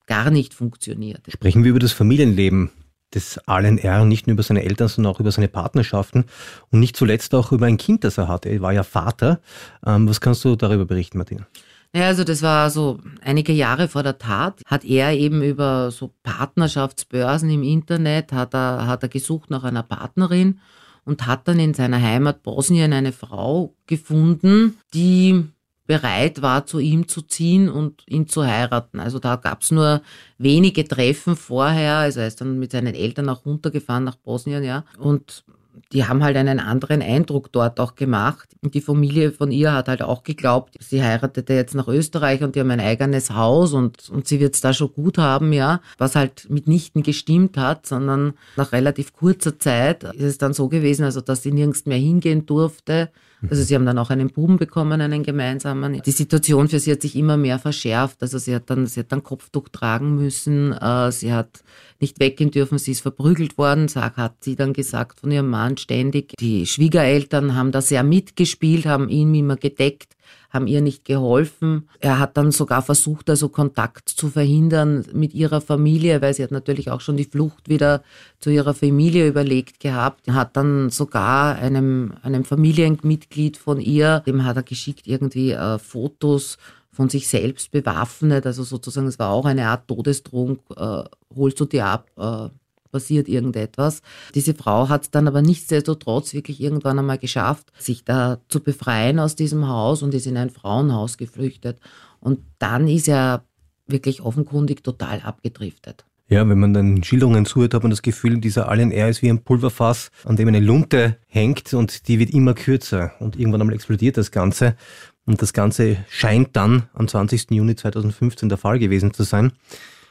gar 0.06 0.30
nicht 0.30 0.54
funktioniert. 0.54 1.20
Sprechen 1.28 1.64
wir 1.64 1.70
über 1.70 1.78
das 1.78 1.92
Familienleben 1.92 2.70
des 3.14 3.38
ALNR, 3.46 4.04
nicht 4.04 4.26
nur 4.26 4.32
über 4.32 4.42
seine 4.42 4.64
Eltern, 4.64 4.88
sondern 4.88 5.12
auch 5.12 5.20
über 5.20 5.30
seine 5.30 5.48
Partnerschaften 5.48 6.24
und 6.70 6.80
nicht 6.80 6.96
zuletzt 6.96 7.34
auch 7.34 7.52
über 7.52 7.66
ein 7.66 7.76
Kind, 7.76 8.04
das 8.04 8.18
er 8.18 8.28
hatte. 8.28 8.48
Er 8.48 8.60
war 8.62 8.72
ja 8.72 8.82
Vater. 8.82 9.40
Ähm, 9.84 10.08
was 10.08 10.20
kannst 10.20 10.44
du 10.44 10.56
darüber 10.56 10.86
berichten, 10.86 11.18
Martina? 11.18 11.46
Ja, 11.94 12.06
also 12.06 12.24
das 12.24 12.40
war 12.40 12.70
so 12.70 12.98
einige 13.20 13.52
Jahre 13.52 13.86
vor 13.86 14.02
der 14.02 14.16
Tat, 14.16 14.62
hat 14.64 14.82
er 14.84 15.12
eben 15.12 15.42
über 15.42 15.90
so 15.90 16.10
Partnerschaftsbörsen 16.22 17.50
im 17.50 17.62
Internet, 17.62 18.32
hat 18.32 18.54
er, 18.54 18.86
hat 18.86 19.02
er 19.02 19.10
gesucht 19.10 19.50
nach 19.50 19.62
einer 19.62 19.82
Partnerin 19.82 20.58
und 21.04 21.26
hat 21.26 21.46
dann 21.48 21.58
in 21.58 21.74
seiner 21.74 22.00
Heimat 22.00 22.42
Bosnien 22.42 22.94
eine 22.94 23.12
Frau 23.12 23.74
gefunden, 23.86 24.78
die 24.94 25.44
bereit 25.86 26.40
war, 26.40 26.64
zu 26.64 26.78
ihm 26.78 27.08
zu 27.08 27.20
ziehen 27.20 27.68
und 27.68 28.02
ihn 28.06 28.26
zu 28.26 28.46
heiraten. 28.46 28.98
Also 28.98 29.18
da 29.18 29.36
gab 29.36 29.60
es 29.60 29.70
nur 29.70 30.00
wenige 30.38 30.88
Treffen 30.88 31.36
vorher. 31.36 31.96
Also 31.96 32.20
er 32.20 32.28
ist 32.28 32.40
dann 32.40 32.58
mit 32.58 32.72
seinen 32.72 32.94
Eltern 32.94 33.28
auch 33.28 33.44
runtergefahren 33.44 34.04
nach 34.04 34.16
Bosnien, 34.16 34.64
ja. 34.64 34.84
Und 34.98 35.44
die 35.92 36.06
haben 36.06 36.22
halt 36.22 36.36
einen 36.36 36.60
anderen 36.60 37.02
Eindruck 37.02 37.52
dort 37.52 37.80
auch 37.80 37.94
gemacht. 37.94 38.48
Und 38.62 38.74
die 38.74 38.80
Familie 38.80 39.32
von 39.32 39.50
ihr 39.50 39.72
hat 39.72 39.88
halt 39.88 40.02
auch 40.02 40.22
geglaubt, 40.22 40.76
sie 40.80 41.02
heiratete 41.02 41.54
jetzt 41.54 41.74
nach 41.74 41.88
Österreich 41.88 42.42
und 42.42 42.54
die 42.54 42.60
haben 42.60 42.70
ein 42.70 42.80
eigenes 42.80 43.30
Haus 43.30 43.72
und, 43.72 44.08
und 44.10 44.26
sie 44.26 44.40
wird 44.40 44.54
es 44.54 44.60
da 44.60 44.72
schon 44.72 44.92
gut 44.92 45.18
haben, 45.18 45.52
ja. 45.52 45.80
Was 45.98 46.14
halt 46.14 46.48
mitnichten 46.50 47.02
gestimmt 47.02 47.56
hat, 47.56 47.86
sondern 47.86 48.34
nach 48.56 48.72
relativ 48.72 49.12
kurzer 49.12 49.58
Zeit 49.58 50.04
ist 50.04 50.22
es 50.22 50.38
dann 50.38 50.52
so 50.52 50.68
gewesen, 50.68 51.04
also 51.04 51.20
dass 51.20 51.42
sie 51.42 51.52
nirgends 51.52 51.86
mehr 51.86 51.98
hingehen 51.98 52.46
durfte 52.46 53.10
also 53.50 53.62
sie 53.62 53.74
haben 53.74 53.86
dann 53.86 53.98
auch 53.98 54.10
einen 54.10 54.30
Buben 54.30 54.56
bekommen, 54.56 55.00
einen 55.00 55.22
gemeinsamen. 55.22 56.00
Die 56.02 56.10
Situation 56.10 56.68
für 56.68 56.78
sie 56.78 56.92
hat 56.92 57.02
sich 57.02 57.16
immer 57.16 57.36
mehr 57.36 57.58
verschärft. 57.58 58.22
Also 58.22 58.38
sie 58.38 58.54
hat 58.54 58.70
dann, 58.70 58.86
sie 58.86 59.00
hat 59.00 59.10
dann 59.10 59.24
Kopftuch 59.24 59.68
tragen 59.68 60.14
müssen. 60.14 60.72
Äh, 60.72 61.10
sie 61.10 61.32
hat 61.32 61.62
nicht 62.02 62.20
weggehen 62.20 62.50
dürfen. 62.50 62.76
Sie 62.76 62.92
ist 62.92 63.00
verprügelt 63.00 63.56
worden, 63.56 63.88
hat 63.94 64.34
sie 64.40 64.56
dann 64.56 64.74
gesagt 64.74 65.20
von 65.20 65.30
ihrem 65.30 65.48
Mann 65.48 65.78
ständig. 65.78 66.34
Die 66.38 66.66
Schwiegereltern 66.66 67.54
haben 67.54 67.72
da 67.72 67.80
sehr 67.80 68.02
mitgespielt, 68.02 68.84
haben 68.84 69.08
ihn 69.08 69.34
immer 69.34 69.56
gedeckt 69.56 70.16
haben 70.52 70.66
ihr 70.66 70.82
nicht 70.82 71.06
geholfen. 71.06 71.88
Er 71.98 72.18
hat 72.18 72.36
dann 72.36 72.52
sogar 72.52 72.82
versucht, 72.82 73.30
also 73.30 73.48
Kontakt 73.48 74.10
zu 74.10 74.28
verhindern 74.28 75.04
mit 75.12 75.32
ihrer 75.32 75.62
Familie, 75.62 76.20
weil 76.20 76.34
sie 76.34 76.42
hat 76.42 76.50
natürlich 76.50 76.90
auch 76.90 77.00
schon 77.00 77.16
die 77.16 77.24
Flucht 77.24 77.70
wieder 77.70 78.02
zu 78.38 78.50
ihrer 78.50 78.74
Familie 78.74 79.26
überlegt 79.26 79.80
gehabt. 79.80 80.28
Hat 80.30 80.56
dann 80.56 80.90
sogar 80.90 81.56
einem, 81.56 82.12
einem 82.22 82.44
Familienmitglied 82.44 83.56
von 83.56 83.80
ihr, 83.80 84.20
dem 84.26 84.44
hat 84.44 84.56
er 84.56 84.62
geschickt 84.62 85.06
irgendwie 85.06 85.52
äh, 85.52 85.78
Fotos 85.78 86.58
von 86.92 87.08
sich 87.08 87.28
selbst 87.28 87.70
bewaffnet, 87.70 88.46
also 88.46 88.62
sozusagen, 88.62 89.06
es 89.06 89.18
war 89.18 89.30
auch 89.30 89.46
eine 89.46 89.66
Art 89.66 89.88
Todesdrohung, 89.88 90.58
äh, 90.76 91.04
holst 91.34 91.58
du 91.58 91.64
dir 91.64 91.86
ab, 91.86 92.10
äh, 92.18 92.48
passiert 92.90 93.28
irgendetwas. 93.28 94.02
Diese 94.34 94.54
Frau 94.54 94.88
hat 94.90 95.04
es 95.04 95.10
dann 95.10 95.26
aber 95.26 95.40
nichtsdestotrotz 95.40 96.34
wirklich 96.34 96.60
irgendwann 96.60 96.98
einmal 96.98 97.18
geschafft, 97.18 97.72
sich 97.78 98.04
da 98.04 98.38
zu 98.48 98.60
befreien 98.60 99.18
aus 99.18 99.34
diesem 99.34 99.66
Haus 99.66 100.02
und 100.02 100.12
ist 100.12 100.26
in 100.26 100.36
ein 100.36 100.50
Frauenhaus 100.50 101.16
geflüchtet. 101.16 101.80
Und 102.20 102.40
dann 102.58 102.86
ist 102.86 103.08
er 103.08 103.44
wirklich 103.86 104.20
offenkundig 104.20 104.84
total 104.84 105.20
abgedriftet. 105.22 106.04
Ja, 106.28 106.48
wenn 106.48 106.60
man 106.60 106.72
den 106.72 107.04
Schilderungen 107.04 107.44
zuhört, 107.44 107.74
hat 107.74 107.82
man 107.82 107.90
das 107.90 108.00
Gefühl, 108.00 108.38
dieser 108.38 108.68
Alien 108.70 108.90
Air 108.90 109.10
ist 109.10 109.20
wie 109.20 109.28
ein 109.28 109.42
Pulverfass, 109.42 110.10
an 110.24 110.36
dem 110.36 110.48
eine 110.48 110.60
Lunte 110.60 111.18
hängt 111.26 111.74
und 111.74 112.08
die 112.08 112.18
wird 112.18 112.30
immer 112.30 112.54
kürzer 112.54 113.12
und 113.18 113.36
irgendwann 113.36 113.60
einmal 113.60 113.74
explodiert 113.74 114.16
das 114.16 114.30
Ganze. 114.30 114.76
Und 115.24 115.40
das 115.40 115.52
Ganze 115.52 116.04
scheint 116.08 116.56
dann 116.56 116.84
am 116.94 117.06
20. 117.06 117.50
Juni 117.50 117.76
2015 117.76 118.48
der 118.48 118.58
Fall 118.58 118.78
gewesen 118.78 119.14
zu 119.14 119.22
sein. 119.22 119.52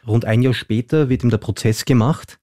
Rund 0.08 0.26
ein 0.26 0.42
Jahr 0.42 0.54
später 0.54 1.10
wird 1.10 1.24
ihm 1.24 1.30
der 1.30 1.38
Prozess 1.38 1.86
gemacht 1.86 2.40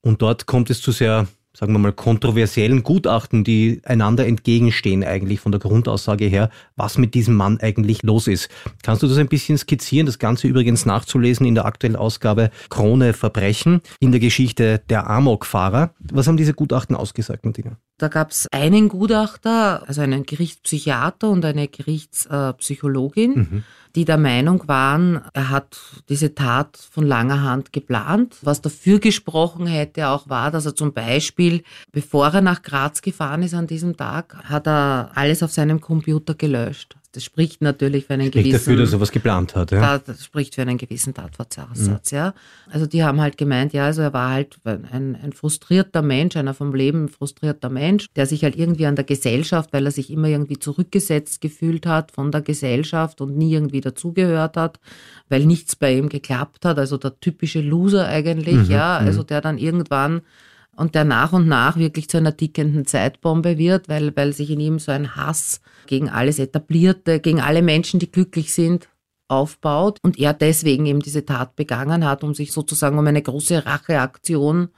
und 0.00 0.22
dort 0.22 0.46
kommt 0.46 0.70
es 0.70 0.80
zu 0.80 0.92
sehr 0.92 1.26
sagen 1.56 1.72
wir 1.72 1.78
mal, 1.78 1.92
kontroversiellen 1.92 2.82
Gutachten, 2.82 3.44
die 3.44 3.80
einander 3.84 4.26
entgegenstehen 4.26 5.04
eigentlich 5.04 5.40
von 5.40 5.52
der 5.52 5.60
Grundaussage 5.60 6.26
her, 6.26 6.50
was 6.76 6.98
mit 6.98 7.14
diesem 7.14 7.36
Mann 7.36 7.60
eigentlich 7.60 8.02
los 8.02 8.26
ist. 8.26 8.48
Kannst 8.82 9.02
du 9.02 9.06
das 9.06 9.18
ein 9.18 9.28
bisschen 9.28 9.56
skizzieren? 9.56 10.06
Das 10.06 10.18
Ganze 10.18 10.48
übrigens 10.48 10.84
nachzulesen 10.84 11.46
in 11.46 11.54
der 11.54 11.64
aktuellen 11.64 11.96
Ausgabe 11.96 12.50
Krone 12.70 13.12
Verbrechen 13.12 13.80
in 14.00 14.10
der 14.10 14.20
Geschichte 14.20 14.82
der 14.90 15.08
Amokfahrer. 15.08 15.94
Was 16.00 16.26
haben 16.26 16.36
diese 16.36 16.54
Gutachten 16.54 16.96
ausgesagt, 16.96 17.44
Martina? 17.44 17.78
Da 17.98 18.08
gab 18.08 18.30
es 18.30 18.48
einen 18.52 18.88
Gutachter, 18.88 19.86
also 19.86 20.00
einen 20.00 20.24
Gerichtspsychiater 20.24 21.30
und 21.30 21.44
eine 21.44 21.68
Gerichtspsychologin. 21.68 23.34
Mhm 23.34 23.64
die 23.94 24.04
der 24.04 24.18
Meinung 24.18 24.66
waren, 24.66 25.20
er 25.34 25.50
hat 25.50 25.78
diese 26.08 26.34
Tat 26.34 26.76
von 26.76 27.06
langer 27.06 27.42
Hand 27.42 27.72
geplant. 27.72 28.36
Was 28.42 28.60
dafür 28.60 28.98
gesprochen 28.98 29.66
hätte 29.66 30.08
auch 30.08 30.28
war, 30.28 30.50
dass 30.50 30.66
er 30.66 30.74
zum 30.74 30.92
Beispiel, 30.92 31.62
bevor 31.92 32.34
er 32.34 32.40
nach 32.40 32.62
Graz 32.62 33.02
gefahren 33.02 33.42
ist 33.42 33.54
an 33.54 33.66
diesem 33.66 33.96
Tag, 33.96 34.36
hat 34.44 34.66
er 34.66 35.12
alles 35.14 35.42
auf 35.42 35.52
seinem 35.52 35.80
Computer 35.80 36.34
gelöscht. 36.34 36.96
Das 37.14 37.22
spricht 37.22 37.62
natürlich 37.62 38.06
für 38.06 38.14
einen 38.14 38.26
spricht 38.26 38.46
gewissen. 38.46 38.70
dafür, 38.70 38.76
dass 38.76 38.92
er 38.92 39.00
was 39.00 39.12
geplant 39.12 39.54
hat, 39.54 39.70
ja. 39.70 39.98
Das 39.98 40.24
spricht 40.24 40.56
für 40.56 40.62
einen 40.62 40.78
gewissen 40.78 41.14
Tatversatz, 41.14 41.78
mhm. 41.86 41.98
ja. 42.10 42.34
Also 42.72 42.86
die 42.86 43.04
haben 43.04 43.20
halt 43.20 43.38
gemeint, 43.38 43.72
ja, 43.72 43.84
also 43.84 44.02
er 44.02 44.12
war 44.12 44.30
halt 44.30 44.58
ein, 44.64 45.16
ein 45.22 45.32
frustrierter 45.32 46.02
Mensch, 46.02 46.36
einer 46.36 46.54
vom 46.54 46.74
Leben 46.74 47.08
frustrierter 47.08 47.70
Mensch, 47.70 48.06
der 48.16 48.26
sich 48.26 48.42
halt 48.42 48.56
irgendwie 48.56 48.86
an 48.86 48.96
der 48.96 49.04
Gesellschaft, 49.04 49.72
weil 49.72 49.86
er 49.86 49.92
sich 49.92 50.10
immer 50.10 50.26
irgendwie 50.26 50.58
zurückgesetzt 50.58 51.40
gefühlt 51.40 51.86
hat 51.86 52.10
von 52.10 52.32
der 52.32 52.42
Gesellschaft 52.42 53.20
und 53.20 53.36
nie 53.36 53.52
irgendwie 53.52 53.80
dazugehört 53.80 54.56
hat, 54.56 54.80
weil 55.28 55.46
nichts 55.46 55.76
bei 55.76 55.94
ihm 55.96 56.08
geklappt 56.08 56.64
hat. 56.64 56.80
Also 56.80 56.96
der 56.96 57.20
typische 57.20 57.60
Loser 57.60 58.08
eigentlich, 58.08 58.68
mhm. 58.68 58.70
ja. 58.70 58.96
Also 58.96 59.20
mhm. 59.20 59.26
der 59.28 59.40
dann 59.40 59.58
irgendwann 59.58 60.22
und 60.76 60.94
der 60.94 61.04
nach 61.04 61.32
und 61.32 61.48
nach 61.48 61.76
wirklich 61.76 62.08
zu 62.08 62.16
einer 62.16 62.36
tickenden 62.36 62.86
Zeitbombe 62.86 63.58
wird, 63.58 63.88
weil, 63.88 64.14
weil 64.16 64.32
sich 64.32 64.50
in 64.50 64.60
ihm 64.60 64.78
so 64.78 64.92
ein 64.92 65.16
Hass 65.16 65.60
gegen 65.86 66.08
alles 66.08 66.38
Etablierte, 66.38 67.20
gegen 67.20 67.40
alle 67.40 67.62
Menschen, 67.62 68.00
die 68.00 68.10
glücklich 68.10 68.52
sind, 68.52 68.88
aufbaut 69.28 69.98
und 70.02 70.18
er 70.18 70.34
deswegen 70.34 70.86
eben 70.86 71.00
diese 71.00 71.24
Tat 71.24 71.56
begangen 71.56 72.04
hat, 72.04 72.22
um 72.22 72.34
sich 72.34 72.52
sozusagen 72.52 72.98
um 72.98 73.06
eine 73.06 73.22
große 73.22 73.64
Racheaktion 73.64 74.68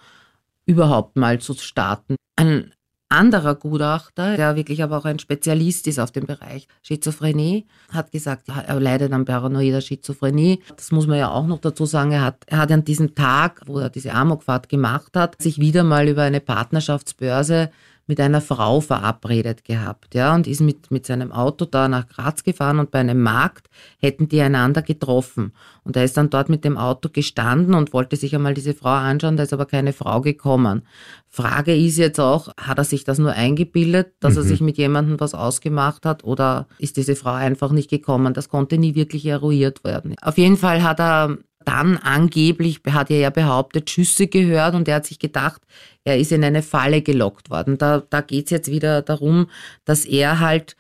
überhaupt 0.66 1.16
mal 1.16 1.40
zu 1.40 1.54
starten. 1.54 2.16
Ein 2.36 2.72
anderer 3.08 3.54
Gutachter, 3.54 4.36
der 4.36 4.56
wirklich 4.56 4.82
aber 4.82 4.98
auch 4.98 5.04
ein 5.04 5.18
Spezialist 5.18 5.86
ist 5.86 5.98
auf 5.98 6.10
dem 6.10 6.26
Bereich 6.26 6.66
Schizophrenie, 6.82 7.66
hat 7.92 8.10
gesagt, 8.10 8.48
er 8.48 8.80
leidet 8.80 9.12
an 9.12 9.25
paranoider 9.25 9.80
Schizophrenie. 9.80 10.62
Das 10.76 10.90
muss 10.90 11.06
man 11.06 11.18
ja 11.18 11.30
auch 11.30 11.46
noch 11.46 11.60
dazu 11.60 11.86
sagen. 11.86 12.12
Er 12.12 12.22
hat, 12.22 12.44
er 12.46 12.58
hat 12.58 12.72
an 12.72 12.84
diesem 12.84 13.14
Tag, 13.14 13.62
wo 13.66 13.78
er 13.78 13.90
diese 13.90 14.12
Amokfahrt 14.12 14.68
gemacht 14.68 15.16
hat, 15.16 15.40
sich 15.40 15.58
wieder 15.60 15.84
mal 15.84 16.08
über 16.08 16.22
eine 16.22 16.40
Partnerschaftsbörse 16.40 17.70
mit 18.06 18.20
einer 18.20 18.40
Frau 18.40 18.80
verabredet 18.80 19.64
gehabt, 19.64 20.14
ja, 20.14 20.34
und 20.34 20.46
ist 20.46 20.60
mit, 20.60 20.90
mit 20.90 21.06
seinem 21.06 21.32
Auto 21.32 21.64
da 21.64 21.88
nach 21.88 22.06
Graz 22.06 22.44
gefahren 22.44 22.78
und 22.78 22.90
bei 22.90 23.00
einem 23.00 23.20
Markt 23.20 23.68
hätten 23.98 24.28
die 24.28 24.40
einander 24.40 24.82
getroffen. 24.82 25.52
Und 25.82 25.96
er 25.96 26.04
ist 26.04 26.16
dann 26.16 26.30
dort 26.30 26.48
mit 26.48 26.64
dem 26.64 26.78
Auto 26.78 27.08
gestanden 27.12 27.75
und 27.75 27.92
wollte 27.92 28.16
sich 28.16 28.34
einmal 28.34 28.54
diese 28.54 28.75
Frau 28.75 28.90
anschauen, 28.90 29.36
da 29.36 29.42
ist 29.42 29.52
aber 29.52 29.66
keine 29.66 29.92
Frau 29.92 30.20
gekommen. 30.20 30.82
Frage 31.28 31.75
ist 31.76 31.98
jetzt 31.98 32.20
auch, 32.20 32.48
hat 32.56 32.78
er 32.78 32.84
sich 32.84 33.04
das 33.04 33.18
nur 33.18 33.32
eingebildet, 33.32 34.14
dass 34.20 34.34
mhm. 34.34 34.38
er 34.38 34.44
sich 34.44 34.60
mit 34.60 34.78
jemandem 34.78 35.18
was 35.18 35.34
ausgemacht 35.34 36.06
hat 36.06 36.25
oder 36.25 36.68
ist 36.78 36.96
diese 36.96 37.16
Frau 37.16 37.32
einfach 37.32 37.72
nicht 37.72 37.90
gekommen? 37.90 38.34
Das 38.34 38.48
konnte 38.48 38.78
nie 38.78 38.94
wirklich 38.94 39.26
eruiert 39.26 39.84
werden. 39.84 40.14
Auf 40.22 40.38
jeden 40.38 40.56
Fall 40.56 40.82
hat 40.82 41.00
er 41.00 41.38
dann 41.66 41.96
angeblich, 41.96 42.80
hat 42.88 43.11
er 43.11 43.18
ja 43.18 43.30
behauptet, 43.30 43.90
Schüsse 43.90 44.28
gehört 44.28 44.75
und 44.75 44.88
er 44.88 44.96
hat 44.96 45.06
sich 45.06 45.18
gedacht, 45.18 45.61
er 46.04 46.16
ist 46.16 46.32
in 46.32 46.44
eine 46.44 46.62
Falle 46.62 47.02
gelockt 47.02 47.50
worden. 47.50 47.76
Da, 47.76 48.02
da 48.08 48.20
geht 48.20 48.46
es 48.46 48.50
jetzt 48.50 48.70
wieder 48.70 49.02
darum, 49.02 49.49
dass 49.85 50.04
er 50.04 50.40
halt 50.40 50.76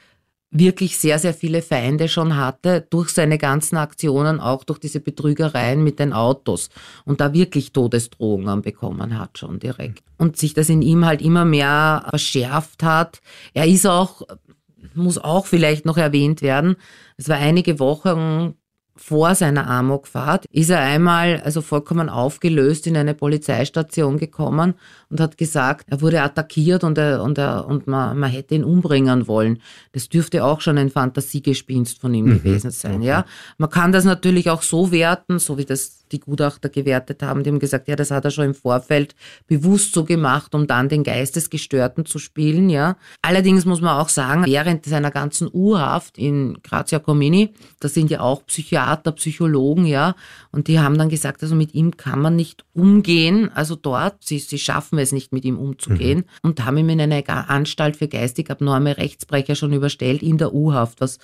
wirklich 0.50 0.96
sehr, 0.96 1.18
sehr 1.18 1.34
viele 1.34 1.60
Feinde 1.60 2.08
schon 2.08 2.36
hatte 2.36 2.86
durch 2.88 3.10
seine 3.10 3.36
ganzen 3.36 3.76
Aktionen, 3.76 4.40
auch 4.40 4.62
durch 4.62 4.78
diese 4.78 5.00
Betrügereien 5.00 5.82
mit 5.82 5.98
den 5.98 6.12
Autos 6.12 6.70
und 7.04 7.20
da 7.20 7.32
wirklich 7.32 7.72
Todesdrohungen 7.72 8.62
bekommen 8.62 9.18
hat 9.18 9.38
schon 9.38 9.58
direkt. 9.58 10.04
Und 10.18 10.36
sich 10.36 10.54
das 10.54 10.68
in 10.68 10.82
ihm 10.82 11.04
halt 11.04 11.20
immer 11.20 11.44
mehr 11.44 12.06
verschärft 12.10 12.84
hat. 12.84 13.20
Er 13.54 13.66
ist 13.66 13.86
auch, 13.86 14.22
muss 14.94 15.18
auch 15.18 15.46
vielleicht 15.46 15.84
noch 15.84 15.98
erwähnt 15.98 16.42
werden, 16.42 16.76
es 17.16 17.28
war 17.28 17.38
einige 17.38 17.80
Wochen 17.80 18.54
vor 18.96 19.34
seiner 19.34 19.68
Amokfahrt 19.68 20.46
ist 20.50 20.70
er 20.70 20.80
einmal, 20.80 21.40
also 21.44 21.60
vollkommen 21.60 22.08
aufgelöst, 22.08 22.86
in 22.86 22.96
eine 22.96 23.14
Polizeistation 23.14 24.18
gekommen 24.18 24.74
und 25.10 25.20
hat 25.20 25.36
gesagt, 25.38 25.86
er 25.88 26.00
wurde 26.00 26.22
attackiert 26.22 26.82
und, 26.82 26.98
er, 26.98 27.22
und, 27.22 27.38
er, 27.38 27.66
und 27.66 27.86
man, 27.86 28.18
man 28.18 28.30
hätte 28.30 28.54
ihn 28.54 28.64
umbringen 28.64 29.28
wollen. 29.28 29.60
Das 29.92 30.08
dürfte 30.08 30.44
auch 30.44 30.60
schon 30.60 30.78
ein 30.78 30.90
Fantasiegespinst 30.90 32.00
von 32.00 32.14
ihm 32.14 32.26
mhm. 32.26 32.42
gewesen 32.42 32.70
sein. 32.70 33.02
Ja, 33.02 33.24
Man 33.58 33.70
kann 33.70 33.92
das 33.92 34.04
natürlich 34.04 34.50
auch 34.50 34.62
so 34.62 34.90
werten, 34.90 35.38
so 35.38 35.58
wie 35.58 35.64
das 35.64 36.05
die 36.12 36.20
Gutachter 36.20 36.68
gewertet 36.68 37.22
haben. 37.22 37.42
Die 37.42 37.50
haben 37.50 37.58
gesagt, 37.58 37.88
ja, 37.88 37.96
das 37.96 38.10
hat 38.10 38.24
er 38.24 38.30
schon 38.30 38.46
im 38.46 38.54
Vorfeld 38.54 39.14
bewusst 39.46 39.92
so 39.92 40.04
gemacht, 40.04 40.54
um 40.54 40.66
dann 40.66 40.88
den 40.88 41.04
Geistesgestörten 41.04 42.06
zu 42.06 42.18
spielen, 42.18 42.70
ja. 42.70 42.96
Allerdings 43.22 43.64
muss 43.64 43.80
man 43.80 43.98
auch 43.98 44.08
sagen, 44.08 44.44
während 44.46 44.84
seiner 44.84 45.10
ganzen 45.10 45.48
U-Haft 45.52 46.18
in 46.18 46.58
Grazia 46.62 46.98
Comini, 46.98 47.52
da 47.80 47.88
sind 47.88 48.10
ja 48.10 48.20
auch 48.20 48.44
Psychiater, 48.46 49.12
Psychologen, 49.12 49.86
ja, 49.86 50.14
und 50.52 50.68
die 50.68 50.78
haben 50.80 50.98
dann 50.98 51.08
gesagt, 51.08 51.42
also 51.42 51.54
mit 51.54 51.74
ihm 51.74 51.96
kann 51.96 52.20
man 52.20 52.36
nicht 52.36 52.64
umgehen, 52.72 53.50
also 53.54 53.76
dort, 53.76 54.24
sie, 54.24 54.38
sie 54.38 54.58
schaffen 54.58 54.98
es 54.98 55.12
nicht, 55.12 55.32
mit 55.32 55.44
ihm 55.44 55.58
umzugehen 55.58 56.18
mhm. 56.18 56.24
und 56.42 56.64
haben 56.64 56.76
ihm 56.76 56.88
in 56.88 57.00
eine 57.00 57.26
Anstalt 57.28 57.96
für 57.96 58.08
geistig 58.08 58.50
abnorme 58.50 58.96
Rechtsbrecher 58.96 59.54
schon 59.54 59.72
überstellt 59.72 60.22
in 60.22 60.38
der 60.38 60.54
U-Haft, 60.54 61.00
was 61.00 61.18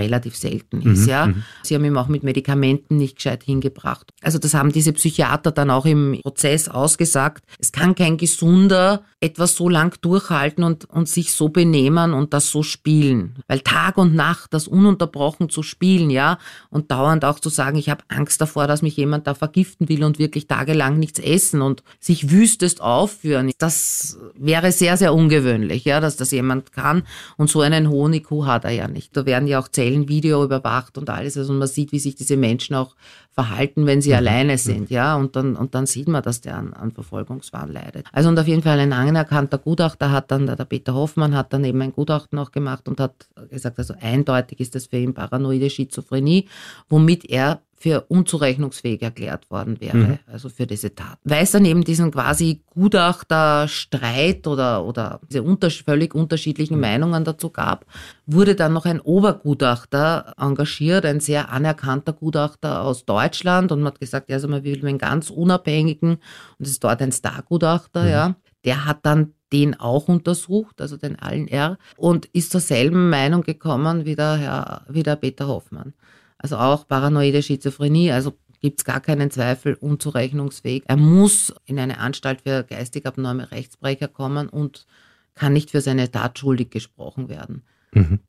relativ 0.00 0.36
selten 0.36 0.82
ist. 0.82 1.02
Mhm, 1.02 1.08
ja. 1.08 1.26
Mhm. 1.26 1.44
Sie 1.62 1.74
haben 1.74 1.84
ihn 1.84 1.96
auch 1.96 2.08
mit 2.08 2.22
Medikamenten 2.22 2.96
nicht 2.96 3.16
gescheit 3.16 3.44
hingebracht. 3.44 4.10
Also 4.22 4.38
das 4.38 4.54
haben 4.54 4.72
diese 4.72 4.92
Psychiater 4.92 5.52
dann 5.52 5.70
auch 5.70 5.86
im 5.86 6.18
Prozess 6.22 6.68
ausgesagt. 6.68 7.44
Es 7.58 7.70
kann 7.72 7.94
kein 7.94 8.16
Gesunder 8.16 9.02
etwas 9.20 9.54
so 9.54 9.68
lang 9.68 10.00
durchhalten 10.00 10.64
und, 10.64 10.86
und 10.86 11.06
sich 11.06 11.34
so 11.34 11.50
benehmen 11.50 12.14
und 12.14 12.32
das 12.32 12.50
so 12.50 12.62
spielen. 12.62 13.34
Weil 13.48 13.60
Tag 13.60 13.98
und 13.98 14.14
Nacht 14.14 14.54
das 14.54 14.66
ununterbrochen 14.66 15.50
zu 15.50 15.62
spielen, 15.62 16.08
ja, 16.08 16.38
und 16.70 16.90
dauernd 16.90 17.26
auch 17.26 17.38
zu 17.38 17.50
sagen, 17.50 17.76
ich 17.76 17.90
habe 17.90 18.02
Angst 18.08 18.40
davor, 18.40 18.66
dass 18.66 18.80
mich 18.80 18.96
jemand 18.96 19.26
da 19.26 19.34
vergiften 19.34 19.90
will 19.90 20.04
und 20.04 20.18
wirklich 20.18 20.46
tagelang 20.46 20.98
nichts 20.98 21.18
essen 21.18 21.60
und 21.60 21.82
sich 21.98 22.30
wüstest 22.30 22.80
aufführen, 22.80 23.50
das 23.58 24.18
wäre 24.34 24.72
sehr, 24.72 24.96
sehr 24.96 25.12
ungewöhnlich, 25.12 25.84
ja, 25.84 26.00
dass 26.00 26.16
das 26.16 26.30
jemand 26.30 26.72
kann. 26.72 27.02
Und 27.36 27.50
so 27.50 27.60
einen 27.60 27.90
hohen 27.90 28.14
IQ 28.14 28.44
hat 28.46 28.64
er 28.64 28.70
ja 28.70 28.88
nicht. 28.88 29.14
Da 29.16 29.26
werden 29.26 29.46
ja 29.46 29.58
auch 29.58 29.68
Zellen 29.68 29.89
Video 30.08 30.44
überwacht 30.44 30.98
und 30.98 31.10
alles. 31.10 31.36
Also 31.36 31.52
man 31.52 31.68
sieht, 31.68 31.92
wie 31.92 31.98
sich 31.98 32.14
diese 32.14 32.36
Menschen 32.36 32.74
auch 32.74 32.94
verhalten, 33.32 33.86
wenn 33.86 34.00
sie 34.02 34.10
mhm. 34.10 34.16
alleine 34.16 34.58
sind, 34.58 34.90
ja, 34.90 35.16
und 35.16 35.36
dann, 35.36 35.56
und 35.56 35.74
dann 35.74 35.86
sieht 35.86 36.08
man, 36.08 36.22
dass 36.22 36.40
der 36.40 36.56
an, 36.56 36.72
an 36.72 36.90
Verfolgungswahn 36.90 37.72
leidet. 37.72 38.06
Also 38.12 38.28
und 38.28 38.38
auf 38.38 38.46
jeden 38.46 38.62
Fall 38.62 38.78
ein 38.80 38.92
anerkannter 38.92 39.58
Gutachter 39.58 40.10
hat 40.10 40.30
dann, 40.30 40.46
der 40.46 40.56
Peter 40.64 40.94
Hoffmann 40.94 41.34
hat 41.36 41.52
dann 41.52 41.64
eben 41.64 41.80
ein 41.82 41.92
Gutachten 41.92 42.38
auch 42.38 42.52
gemacht 42.52 42.88
und 42.88 43.00
hat 43.00 43.28
gesagt, 43.50 43.78
also 43.78 43.94
eindeutig 44.00 44.60
ist 44.60 44.74
das 44.74 44.86
für 44.86 44.98
ihn 44.98 45.14
paranoide 45.14 45.70
Schizophrenie, 45.70 46.48
womit 46.88 47.24
er 47.24 47.60
für 47.80 48.02
unzurechnungsfähig 48.08 49.00
erklärt 49.00 49.50
worden 49.50 49.80
wäre, 49.80 49.96
mhm. 49.96 50.18
also 50.26 50.50
für 50.50 50.66
diese 50.66 50.94
Tat. 50.94 51.18
Weil 51.24 51.44
es 51.44 51.52
dann 51.52 51.64
eben 51.64 51.82
diesen 51.82 52.10
quasi 52.10 52.60
Gutachterstreit 52.68 54.46
oder, 54.46 54.84
oder 54.84 55.18
diese 55.30 55.42
unter, 55.42 55.70
völlig 55.70 56.14
unterschiedlichen 56.14 56.74
mhm. 56.74 56.82
Meinungen 56.82 57.24
dazu 57.24 57.48
gab, 57.48 57.86
wurde 58.26 58.54
dann 58.54 58.74
noch 58.74 58.84
ein 58.84 59.00
Obergutachter 59.00 60.34
engagiert, 60.36 61.06
ein 61.06 61.20
sehr 61.20 61.50
anerkannter 61.50 62.12
Gutachter 62.12 62.82
aus 62.82 63.06
Deutschland 63.06 63.72
und 63.72 63.80
man 63.80 63.94
hat 63.94 64.00
gesagt, 64.00 64.28
ja, 64.28 64.36
also 64.36 64.46
man 64.46 64.62
will 64.62 64.86
einen 64.86 64.98
ganz 64.98 65.30
unabhängigen 65.30 66.16
und 66.58 66.66
es 66.66 66.72
ist 66.72 66.84
dort 66.84 67.00
ein 67.00 67.12
Stargutachter, 67.12 68.02
mhm. 68.02 68.10
ja. 68.10 68.36
Der 68.66 68.84
hat 68.84 68.98
dann 69.06 69.32
den 69.54 69.80
auch 69.80 70.08
untersucht, 70.08 70.82
also 70.82 70.98
den 70.98 71.18
allen 71.18 71.48
R, 71.48 71.78
und 71.96 72.26
ist 72.26 72.52
zur 72.52 72.60
selben 72.60 73.08
Meinung 73.08 73.40
gekommen 73.40 74.04
wie 74.04 74.16
der 74.16 74.36
Herr, 74.36 74.82
wie 74.90 75.02
der 75.02 75.16
Peter 75.16 75.48
Hoffmann. 75.48 75.94
Also 76.42 76.56
auch 76.56 76.88
paranoide 76.88 77.42
Schizophrenie, 77.42 78.10
also 78.10 78.34
gibt 78.60 78.80
es 78.80 78.84
gar 78.84 79.00
keinen 79.00 79.30
Zweifel, 79.30 79.74
unzurechnungsfähig. 79.74 80.84
Er 80.86 80.96
muss 80.96 81.54
in 81.64 81.78
eine 81.78 81.98
Anstalt 81.98 82.42
für 82.42 82.62
geistig 82.64 83.06
abnorme 83.06 83.50
Rechtsbrecher 83.50 84.08
kommen 84.08 84.48
und 84.48 84.86
kann 85.34 85.52
nicht 85.52 85.70
für 85.70 85.80
seine 85.80 86.10
Tat 86.10 86.38
schuldig 86.38 86.70
gesprochen 86.70 87.28
werden. 87.28 87.62
Mhm. 87.92 88.20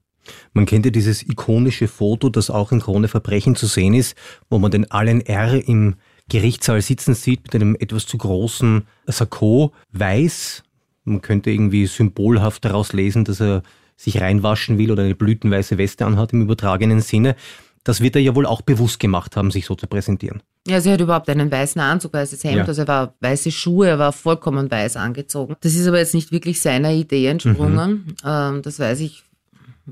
Man 0.54 0.66
kennt 0.66 0.86
ja 0.86 0.92
dieses 0.92 1.24
ikonische 1.24 1.88
Foto, 1.88 2.30
das 2.30 2.50
auch 2.50 2.72
in 2.72 2.80
Krone 2.80 3.08
Verbrechen 3.08 3.56
zu 3.56 3.66
sehen 3.66 3.94
ist, 3.94 4.16
wo 4.50 4.60
man 4.60 4.72
den 4.72 4.90
Allen 4.92 5.22
R. 5.22 5.68
im 5.68 5.96
Gerichtssaal 6.30 6.82
sitzen 6.82 7.16
sieht 7.16 7.44
mit 7.44 7.56
einem 7.56 7.76
etwas 7.76 8.06
zu 8.06 8.18
großen 8.18 8.84
Sakko, 9.08 9.74
weiß. 9.92 10.64
Man 11.04 11.22
könnte 11.22 11.50
irgendwie 11.50 11.88
symbolhaft 11.88 12.64
daraus 12.64 12.94
lesen, 12.94 13.26
dass 13.26 13.42
er 13.42 13.64
sich 13.98 14.22
reinwaschen 14.22 14.78
will 14.78 14.92
oder 14.92 15.04
eine 15.04 15.16
blütenweiße 15.16 15.78
Weste 15.78 16.06
anhat 16.06 16.34
im 16.34 16.42
übertragenen 16.42 17.02
Sinne. 17.02 17.36
Das 17.84 18.02
wird 18.02 18.16
er 18.16 18.22
ja 18.22 18.36
wohl 18.36 18.46
auch 18.46 18.62
bewusst 18.62 19.00
gemacht 19.00 19.36
haben, 19.36 19.52
sich 19.52 19.66
so 19.66 19.76
zu 19.76 19.88
präsentieren. 19.88 20.42
Ja, 20.68 20.80
sie 20.80 20.92
hat 20.92 21.02
überhaupt 21.02 21.30
einen 21.30 21.52
weißen 21.52 21.82
Anzug, 21.82 22.14
weißes 22.14 22.44
Hemd, 22.44 22.58
ja. 22.58 22.66
also 22.66 22.84
er 22.84 22.88
war 22.88 23.16
weiße 23.20 23.52
Schuhe, 23.52 23.88
er 23.88 24.00
war 24.00 24.12
vollkommen 24.12 24.70
weiß 24.70 24.96
angezogen. 24.96 25.56
Das 25.62 25.74
ist 25.74 25.88
aber 25.88 25.98
jetzt 25.98 26.14
nicht 26.14 26.32
wirklich 26.32 26.62
seiner 26.62 26.92
Idee 26.92 27.28
entsprungen. 27.28 28.06
Mhm. 28.06 28.16
Ähm, 28.24 28.62
das 28.62 28.80
weiß 28.80 29.00
ich 29.00 29.24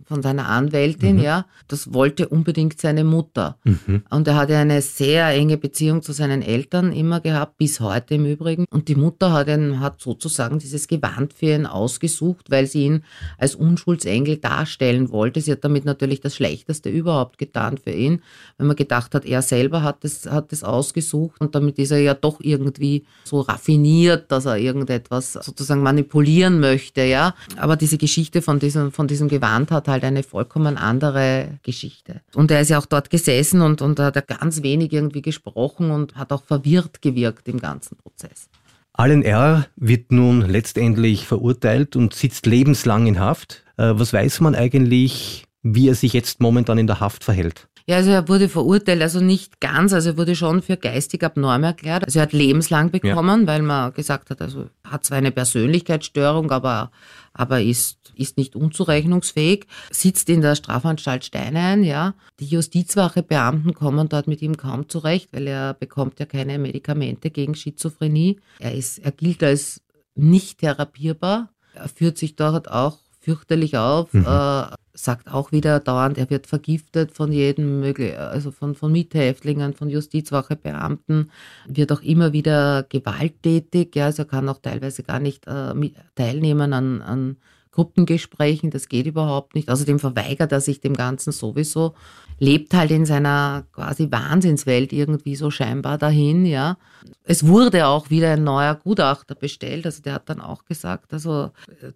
von 0.05 0.21
seiner 0.21 0.47
Anwältin, 0.47 1.17
mhm. 1.17 1.23
ja, 1.23 1.45
das 1.67 1.93
wollte 1.93 2.29
unbedingt 2.29 2.79
seine 2.79 3.03
Mutter. 3.03 3.57
Mhm. 3.63 4.03
Und 4.09 4.27
er 4.27 4.35
hatte 4.35 4.57
eine 4.57 4.81
sehr 4.81 5.27
enge 5.29 5.57
Beziehung 5.57 6.01
zu 6.01 6.13
seinen 6.13 6.41
Eltern 6.41 6.91
immer 6.91 7.19
gehabt, 7.19 7.57
bis 7.57 7.79
heute 7.79 8.15
im 8.15 8.25
Übrigen. 8.25 8.65
Und 8.69 8.87
die 8.87 8.95
Mutter 8.95 9.31
hat, 9.31 9.47
ihn, 9.47 9.79
hat 9.79 10.01
sozusagen 10.01 10.59
dieses 10.59 10.87
Gewand 10.87 11.33
für 11.33 11.53
ihn 11.55 11.65
ausgesucht, 11.65 12.49
weil 12.49 12.67
sie 12.67 12.85
ihn 12.85 13.03
als 13.37 13.55
Unschuldsengel 13.55 14.37
darstellen 14.37 15.11
wollte. 15.11 15.41
Sie 15.41 15.51
hat 15.51 15.63
damit 15.63 15.85
natürlich 15.85 16.21
das 16.21 16.35
Schlechteste 16.35 16.89
überhaupt 16.89 17.37
getan 17.37 17.77
für 17.77 17.91
ihn, 17.91 18.21
wenn 18.57 18.67
man 18.67 18.75
gedacht 18.75 19.15
hat, 19.15 19.25
er 19.25 19.41
selber 19.41 19.83
hat 19.83 20.03
es 20.03 20.25
hat 20.25 20.51
das 20.51 20.63
ausgesucht 20.63 21.39
und 21.39 21.55
damit 21.55 21.79
ist 21.79 21.91
er 21.91 21.99
ja 21.99 22.13
doch 22.13 22.39
irgendwie 22.41 23.05
so 23.23 23.41
raffiniert, 23.41 24.31
dass 24.31 24.45
er 24.45 24.57
irgendetwas 24.57 25.33
sozusagen 25.33 25.81
manipulieren 25.81 26.59
möchte, 26.59 27.03
ja. 27.03 27.35
Aber 27.57 27.75
diese 27.75 27.97
Geschichte 27.97 28.41
von 28.41 28.59
diesem, 28.59 28.91
von 28.91 29.07
diesem 29.07 29.27
Gewand 29.27 29.71
hat 29.71 29.78
halt 29.87 30.03
eine 30.03 30.23
vollkommen 30.23 30.77
andere 30.77 31.59
Geschichte. 31.63 32.21
Und 32.35 32.51
er 32.51 32.61
ist 32.61 32.69
ja 32.69 32.79
auch 32.79 32.85
dort 32.85 33.09
gesessen 33.09 33.61
und, 33.61 33.81
und 33.81 33.99
hat 33.99 34.27
ganz 34.27 34.63
wenig 34.63 34.91
irgendwie 34.93 35.21
gesprochen 35.21 35.91
und 35.91 36.15
hat 36.15 36.31
auch 36.31 36.43
verwirrt 36.43 37.01
gewirkt 37.01 37.47
im 37.47 37.59
ganzen 37.59 37.97
Prozess. 37.97 38.49
Allen 38.93 39.23
R. 39.23 39.67
wird 39.77 40.11
nun 40.11 40.41
letztendlich 40.41 41.25
verurteilt 41.25 41.95
und 41.95 42.13
sitzt 42.13 42.45
lebenslang 42.45 43.07
in 43.07 43.19
Haft. 43.19 43.63
Äh, 43.77 43.93
was 43.95 44.11
weiß 44.11 44.41
man 44.41 44.55
eigentlich, 44.55 45.45
wie 45.63 45.87
er 45.87 45.95
sich 45.95 46.13
jetzt 46.13 46.41
momentan 46.41 46.77
in 46.77 46.87
der 46.87 46.99
Haft 46.99 47.23
verhält? 47.23 47.69
Ja, 47.89 47.95
also 47.95 48.11
er 48.11 48.27
wurde 48.27 48.49
verurteilt, 48.49 49.01
also 49.01 49.19
nicht 49.19 49.59
ganz, 49.59 49.93
also 49.93 50.11
er 50.11 50.17
wurde 50.17 50.35
schon 50.35 50.61
für 50.61 50.77
geistig 50.77 51.23
abnorm 51.23 51.63
erklärt. 51.63 52.05
Also 52.05 52.19
er 52.19 52.23
hat 52.23 52.33
lebenslang 52.33 52.91
bekommen, 52.91 53.41
ja. 53.41 53.47
weil 53.47 53.63
man 53.63 53.91
gesagt 53.95 54.29
hat, 54.29 54.43
also 54.43 54.69
hat 54.83 55.05
zwar 55.05 55.17
eine 55.17 55.31
Persönlichkeitsstörung, 55.31 56.51
aber, 56.51 56.91
aber 57.33 57.63
ist, 57.63 58.13
ist 58.13 58.37
nicht 58.37 58.55
unzurechnungsfähig, 58.55 59.65
sitzt 59.89 60.29
in 60.29 60.41
der 60.41 60.53
Strafanstalt 60.53 61.25
Steinein, 61.25 61.83
ja. 61.83 62.13
Die 62.39 62.45
Justizwachebeamten 62.45 63.73
kommen 63.73 64.07
dort 64.07 64.27
mit 64.27 64.43
ihm 64.43 64.55
kaum 64.55 64.87
zurecht, 64.87 65.29
weil 65.33 65.47
er 65.47 65.73
bekommt 65.73 66.19
ja 66.19 66.27
keine 66.27 66.59
Medikamente 66.59 67.31
gegen 67.31 67.55
Schizophrenie. 67.55 68.39
Er 68.59 68.75
ist, 68.75 68.99
er 68.99 69.13
gilt 69.13 69.41
als 69.41 69.81
nicht 70.13 70.59
therapierbar. 70.59 71.49
Er 71.73 71.89
führt 71.89 72.19
sich 72.19 72.35
dort 72.35 72.69
auch 72.69 72.99
fürchterlich 73.19 73.77
auf, 73.77 74.13
mhm. 74.13 74.25
äh, 74.25 74.63
sagt 74.93 75.31
auch 75.31 75.51
wieder 75.51 75.79
dauernd, 75.79 76.17
er 76.17 76.29
wird 76.29 76.47
vergiftet 76.47 77.11
von 77.11 77.31
jedem 77.31 77.79
möglichen, 77.79 78.17
also 78.17 78.51
von, 78.51 78.75
von 78.75 78.91
Mithäftlingen, 78.91 79.73
von 79.73 79.89
Justizwachebeamten, 79.89 81.31
wird 81.67 81.91
auch 81.91 82.01
immer 82.01 82.33
wieder 82.33 82.83
gewalttätig, 82.89 83.95
ja, 83.95 84.05
also 84.05 84.23
er 84.23 84.27
kann 84.27 84.49
auch 84.49 84.59
teilweise 84.59 85.03
gar 85.03 85.19
nicht 85.19 85.47
äh, 85.47 85.73
teilnehmen 86.15 86.73
an, 86.73 87.01
an 87.01 87.37
Gruppengesprächen, 87.71 88.71
das 88.71 88.89
geht 88.89 89.05
überhaupt 89.05 89.55
nicht. 89.55 89.69
Außerdem 89.69 89.99
verweigert 89.99 90.51
er 90.51 90.61
sich 90.61 90.81
dem 90.81 90.95
Ganzen 90.95 91.31
sowieso, 91.31 91.93
lebt 92.39 92.73
halt 92.73 92.91
in 92.91 93.05
seiner 93.05 93.65
quasi 93.71 94.11
Wahnsinnswelt 94.11 94.91
irgendwie 94.91 95.35
so 95.35 95.51
scheinbar 95.51 95.97
dahin, 95.97 96.45
ja. 96.45 96.77
Es 97.23 97.45
wurde 97.45 97.87
auch 97.87 98.09
wieder 98.09 98.31
ein 98.33 98.43
neuer 98.43 98.75
Gutachter 98.75 99.35
bestellt, 99.35 99.85
also 99.85 100.01
der 100.01 100.13
hat 100.13 100.29
dann 100.29 100.41
auch 100.41 100.65
gesagt, 100.65 101.13
also 101.13 101.51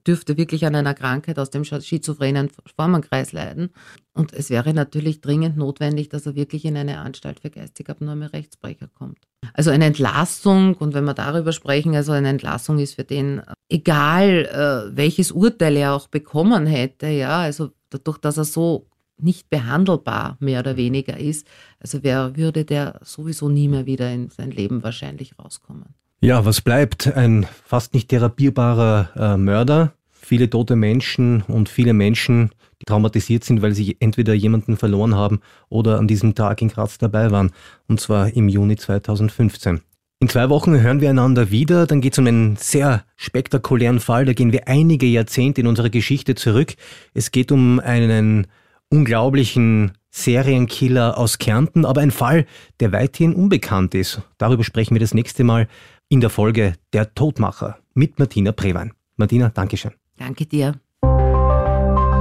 dürfte 0.06 0.38
wirklich 0.38 0.66
an 0.66 0.76
einer 0.76 0.94
Krankheit 0.94 1.40
aus 1.40 1.50
dem 1.50 1.64
schizophrenen 1.64 2.50
Formenkreis 2.76 3.32
leiden. 3.32 3.72
Und 4.14 4.32
es 4.32 4.50
wäre 4.50 4.74
natürlich 4.74 5.22
dringend 5.22 5.58
notwendig, 5.58 6.10
dass 6.10 6.26
er 6.28 6.36
wirklich 6.36 6.66
in 6.66 6.78
eine 6.78 7.00
Anstalt 7.00 7.40
für 7.40 7.50
geistig 7.50 7.90
abnorme 7.90 8.32
Rechtsbrecher 8.32 8.88
kommt. 8.88 9.18
Also 9.54 9.72
eine 9.72 9.86
Entlassung, 9.86 10.76
und 10.76 10.94
wenn 10.94 11.04
wir 11.04 11.16
darüber 11.16 11.52
sprechen, 11.52 11.96
also 11.96 12.12
eine 12.12 12.30
Entlassung 12.30 12.78
ist 12.78 12.94
für 12.94 13.04
den, 13.04 13.42
egal 13.70 14.46
äh, 14.92 14.96
welches 14.96 15.32
Urteil 15.32 15.76
er 15.78 15.94
auch 15.94 16.08
bekommen 16.08 16.68
hätte, 16.68 17.08
ja, 17.08 17.40
also 17.40 17.72
dadurch, 17.90 18.20
dass 18.20 18.38
er 18.38 18.46
so 18.46 18.88
nicht 19.18 19.50
behandelbar 19.50 20.38
mehr 20.40 20.60
oder 20.60 20.78
weniger 20.78 21.18
ist, 21.18 21.48
also 21.80 22.04
wer 22.04 22.36
würde 22.36 22.66
der 22.66 23.00
sowieso 23.04 23.50
nie 23.50 23.68
mehr 23.68 23.86
wieder 23.86 24.12
in 24.12 24.30
sein 24.30 24.52
Leben 24.52 24.84
wahrscheinlich 24.84 25.38
rauskommen. 25.40 25.96
Ja, 26.22 26.46
was 26.46 26.62
bleibt? 26.62 27.08
Ein 27.08 27.46
fast 27.66 27.94
nicht 27.94 28.10
therapierbarer 28.10 29.10
äh, 29.16 29.38
Mörder, 29.38 29.94
viele 30.26 30.50
tote 30.50 30.76
Menschen 30.76 31.42
und 31.44 31.70
viele 31.70 31.94
Menschen, 31.94 32.52
die 32.82 32.86
traumatisiert 32.86 33.44
sind, 33.44 33.62
weil 33.62 33.74
sie 33.74 33.98
entweder 34.00 34.34
jemanden 34.34 34.78
verloren 34.78 35.16
haben 35.16 35.42
oder 35.70 36.00
an 36.00 36.08
diesem 36.08 36.36
Tag 36.36 36.62
in 36.62 36.70
Graz 36.70 36.98
dabei 36.98 37.32
waren, 37.32 37.52
und 37.88 38.00
zwar 38.00 38.34
im 38.34 38.50
Juni 38.50 38.76
2015. 38.76 39.82
In 40.20 40.30
zwei 40.30 40.50
Wochen 40.50 40.80
hören 40.80 41.02
wir 41.02 41.10
einander 41.10 41.52
wieder, 41.52 41.86
dann 41.86 42.00
geht 42.00 42.14
es 42.14 42.20
um 42.20 42.28
einen 42.28 42.56
sehr 42.56 43.04
spektakulären 43.18 44.00
Fall, 44.00 44.26
da 44.26 44.34
gehen 44.34 44.54
wir 44.54 44.68
einige 44.68 45.06
Jahrzehnte 45.06 45.62
in 45.62 45.68
unserer 45.68 45.90
Geschichte 45.90 46.36
zurück. 46.36 46.76
Es 47.14 47.32
geht 47.32 47.52
um 47.52 47.82
einen 47.82 48.48
unglaublichen 48.90 49.92
Serienkiller 50.12 51.18
aus 51.18 51.40
Kärnten, 51.40 51.84
aber 51.86 52.02
ein 52.02 52.12
Fall, 52.12 52.46
der 52.80 52.92
weithin 52.92 53.34
unbekannt 53.34 53.96
ist. 53.96 54.22
Darüber 54.38 54.64
sprechen 54.64 54.96
wir 54.96 55.02
das 55.02 55.14
nächste 55.14 55.44
Mal 55.44 55.68
in 56.08 56.22
der 56.22 56.30
Folge 56.30 56.76
Der 56.94 57.14
Todmacher 57.16 57.80
mit 57.94 58.20
Martina 58.20 58.52
Prewein. 58.52 58.94
Martina, 59.18 59.50
Dankeschön. 59.50 59.92
Danke 60.18 60.46
dir. 60.46 60.74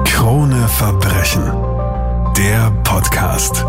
Krone 0.04 0.68
Verbrechen. 0.68 1.44
Der 2.36 2.70
Podcast. 2.84 3.64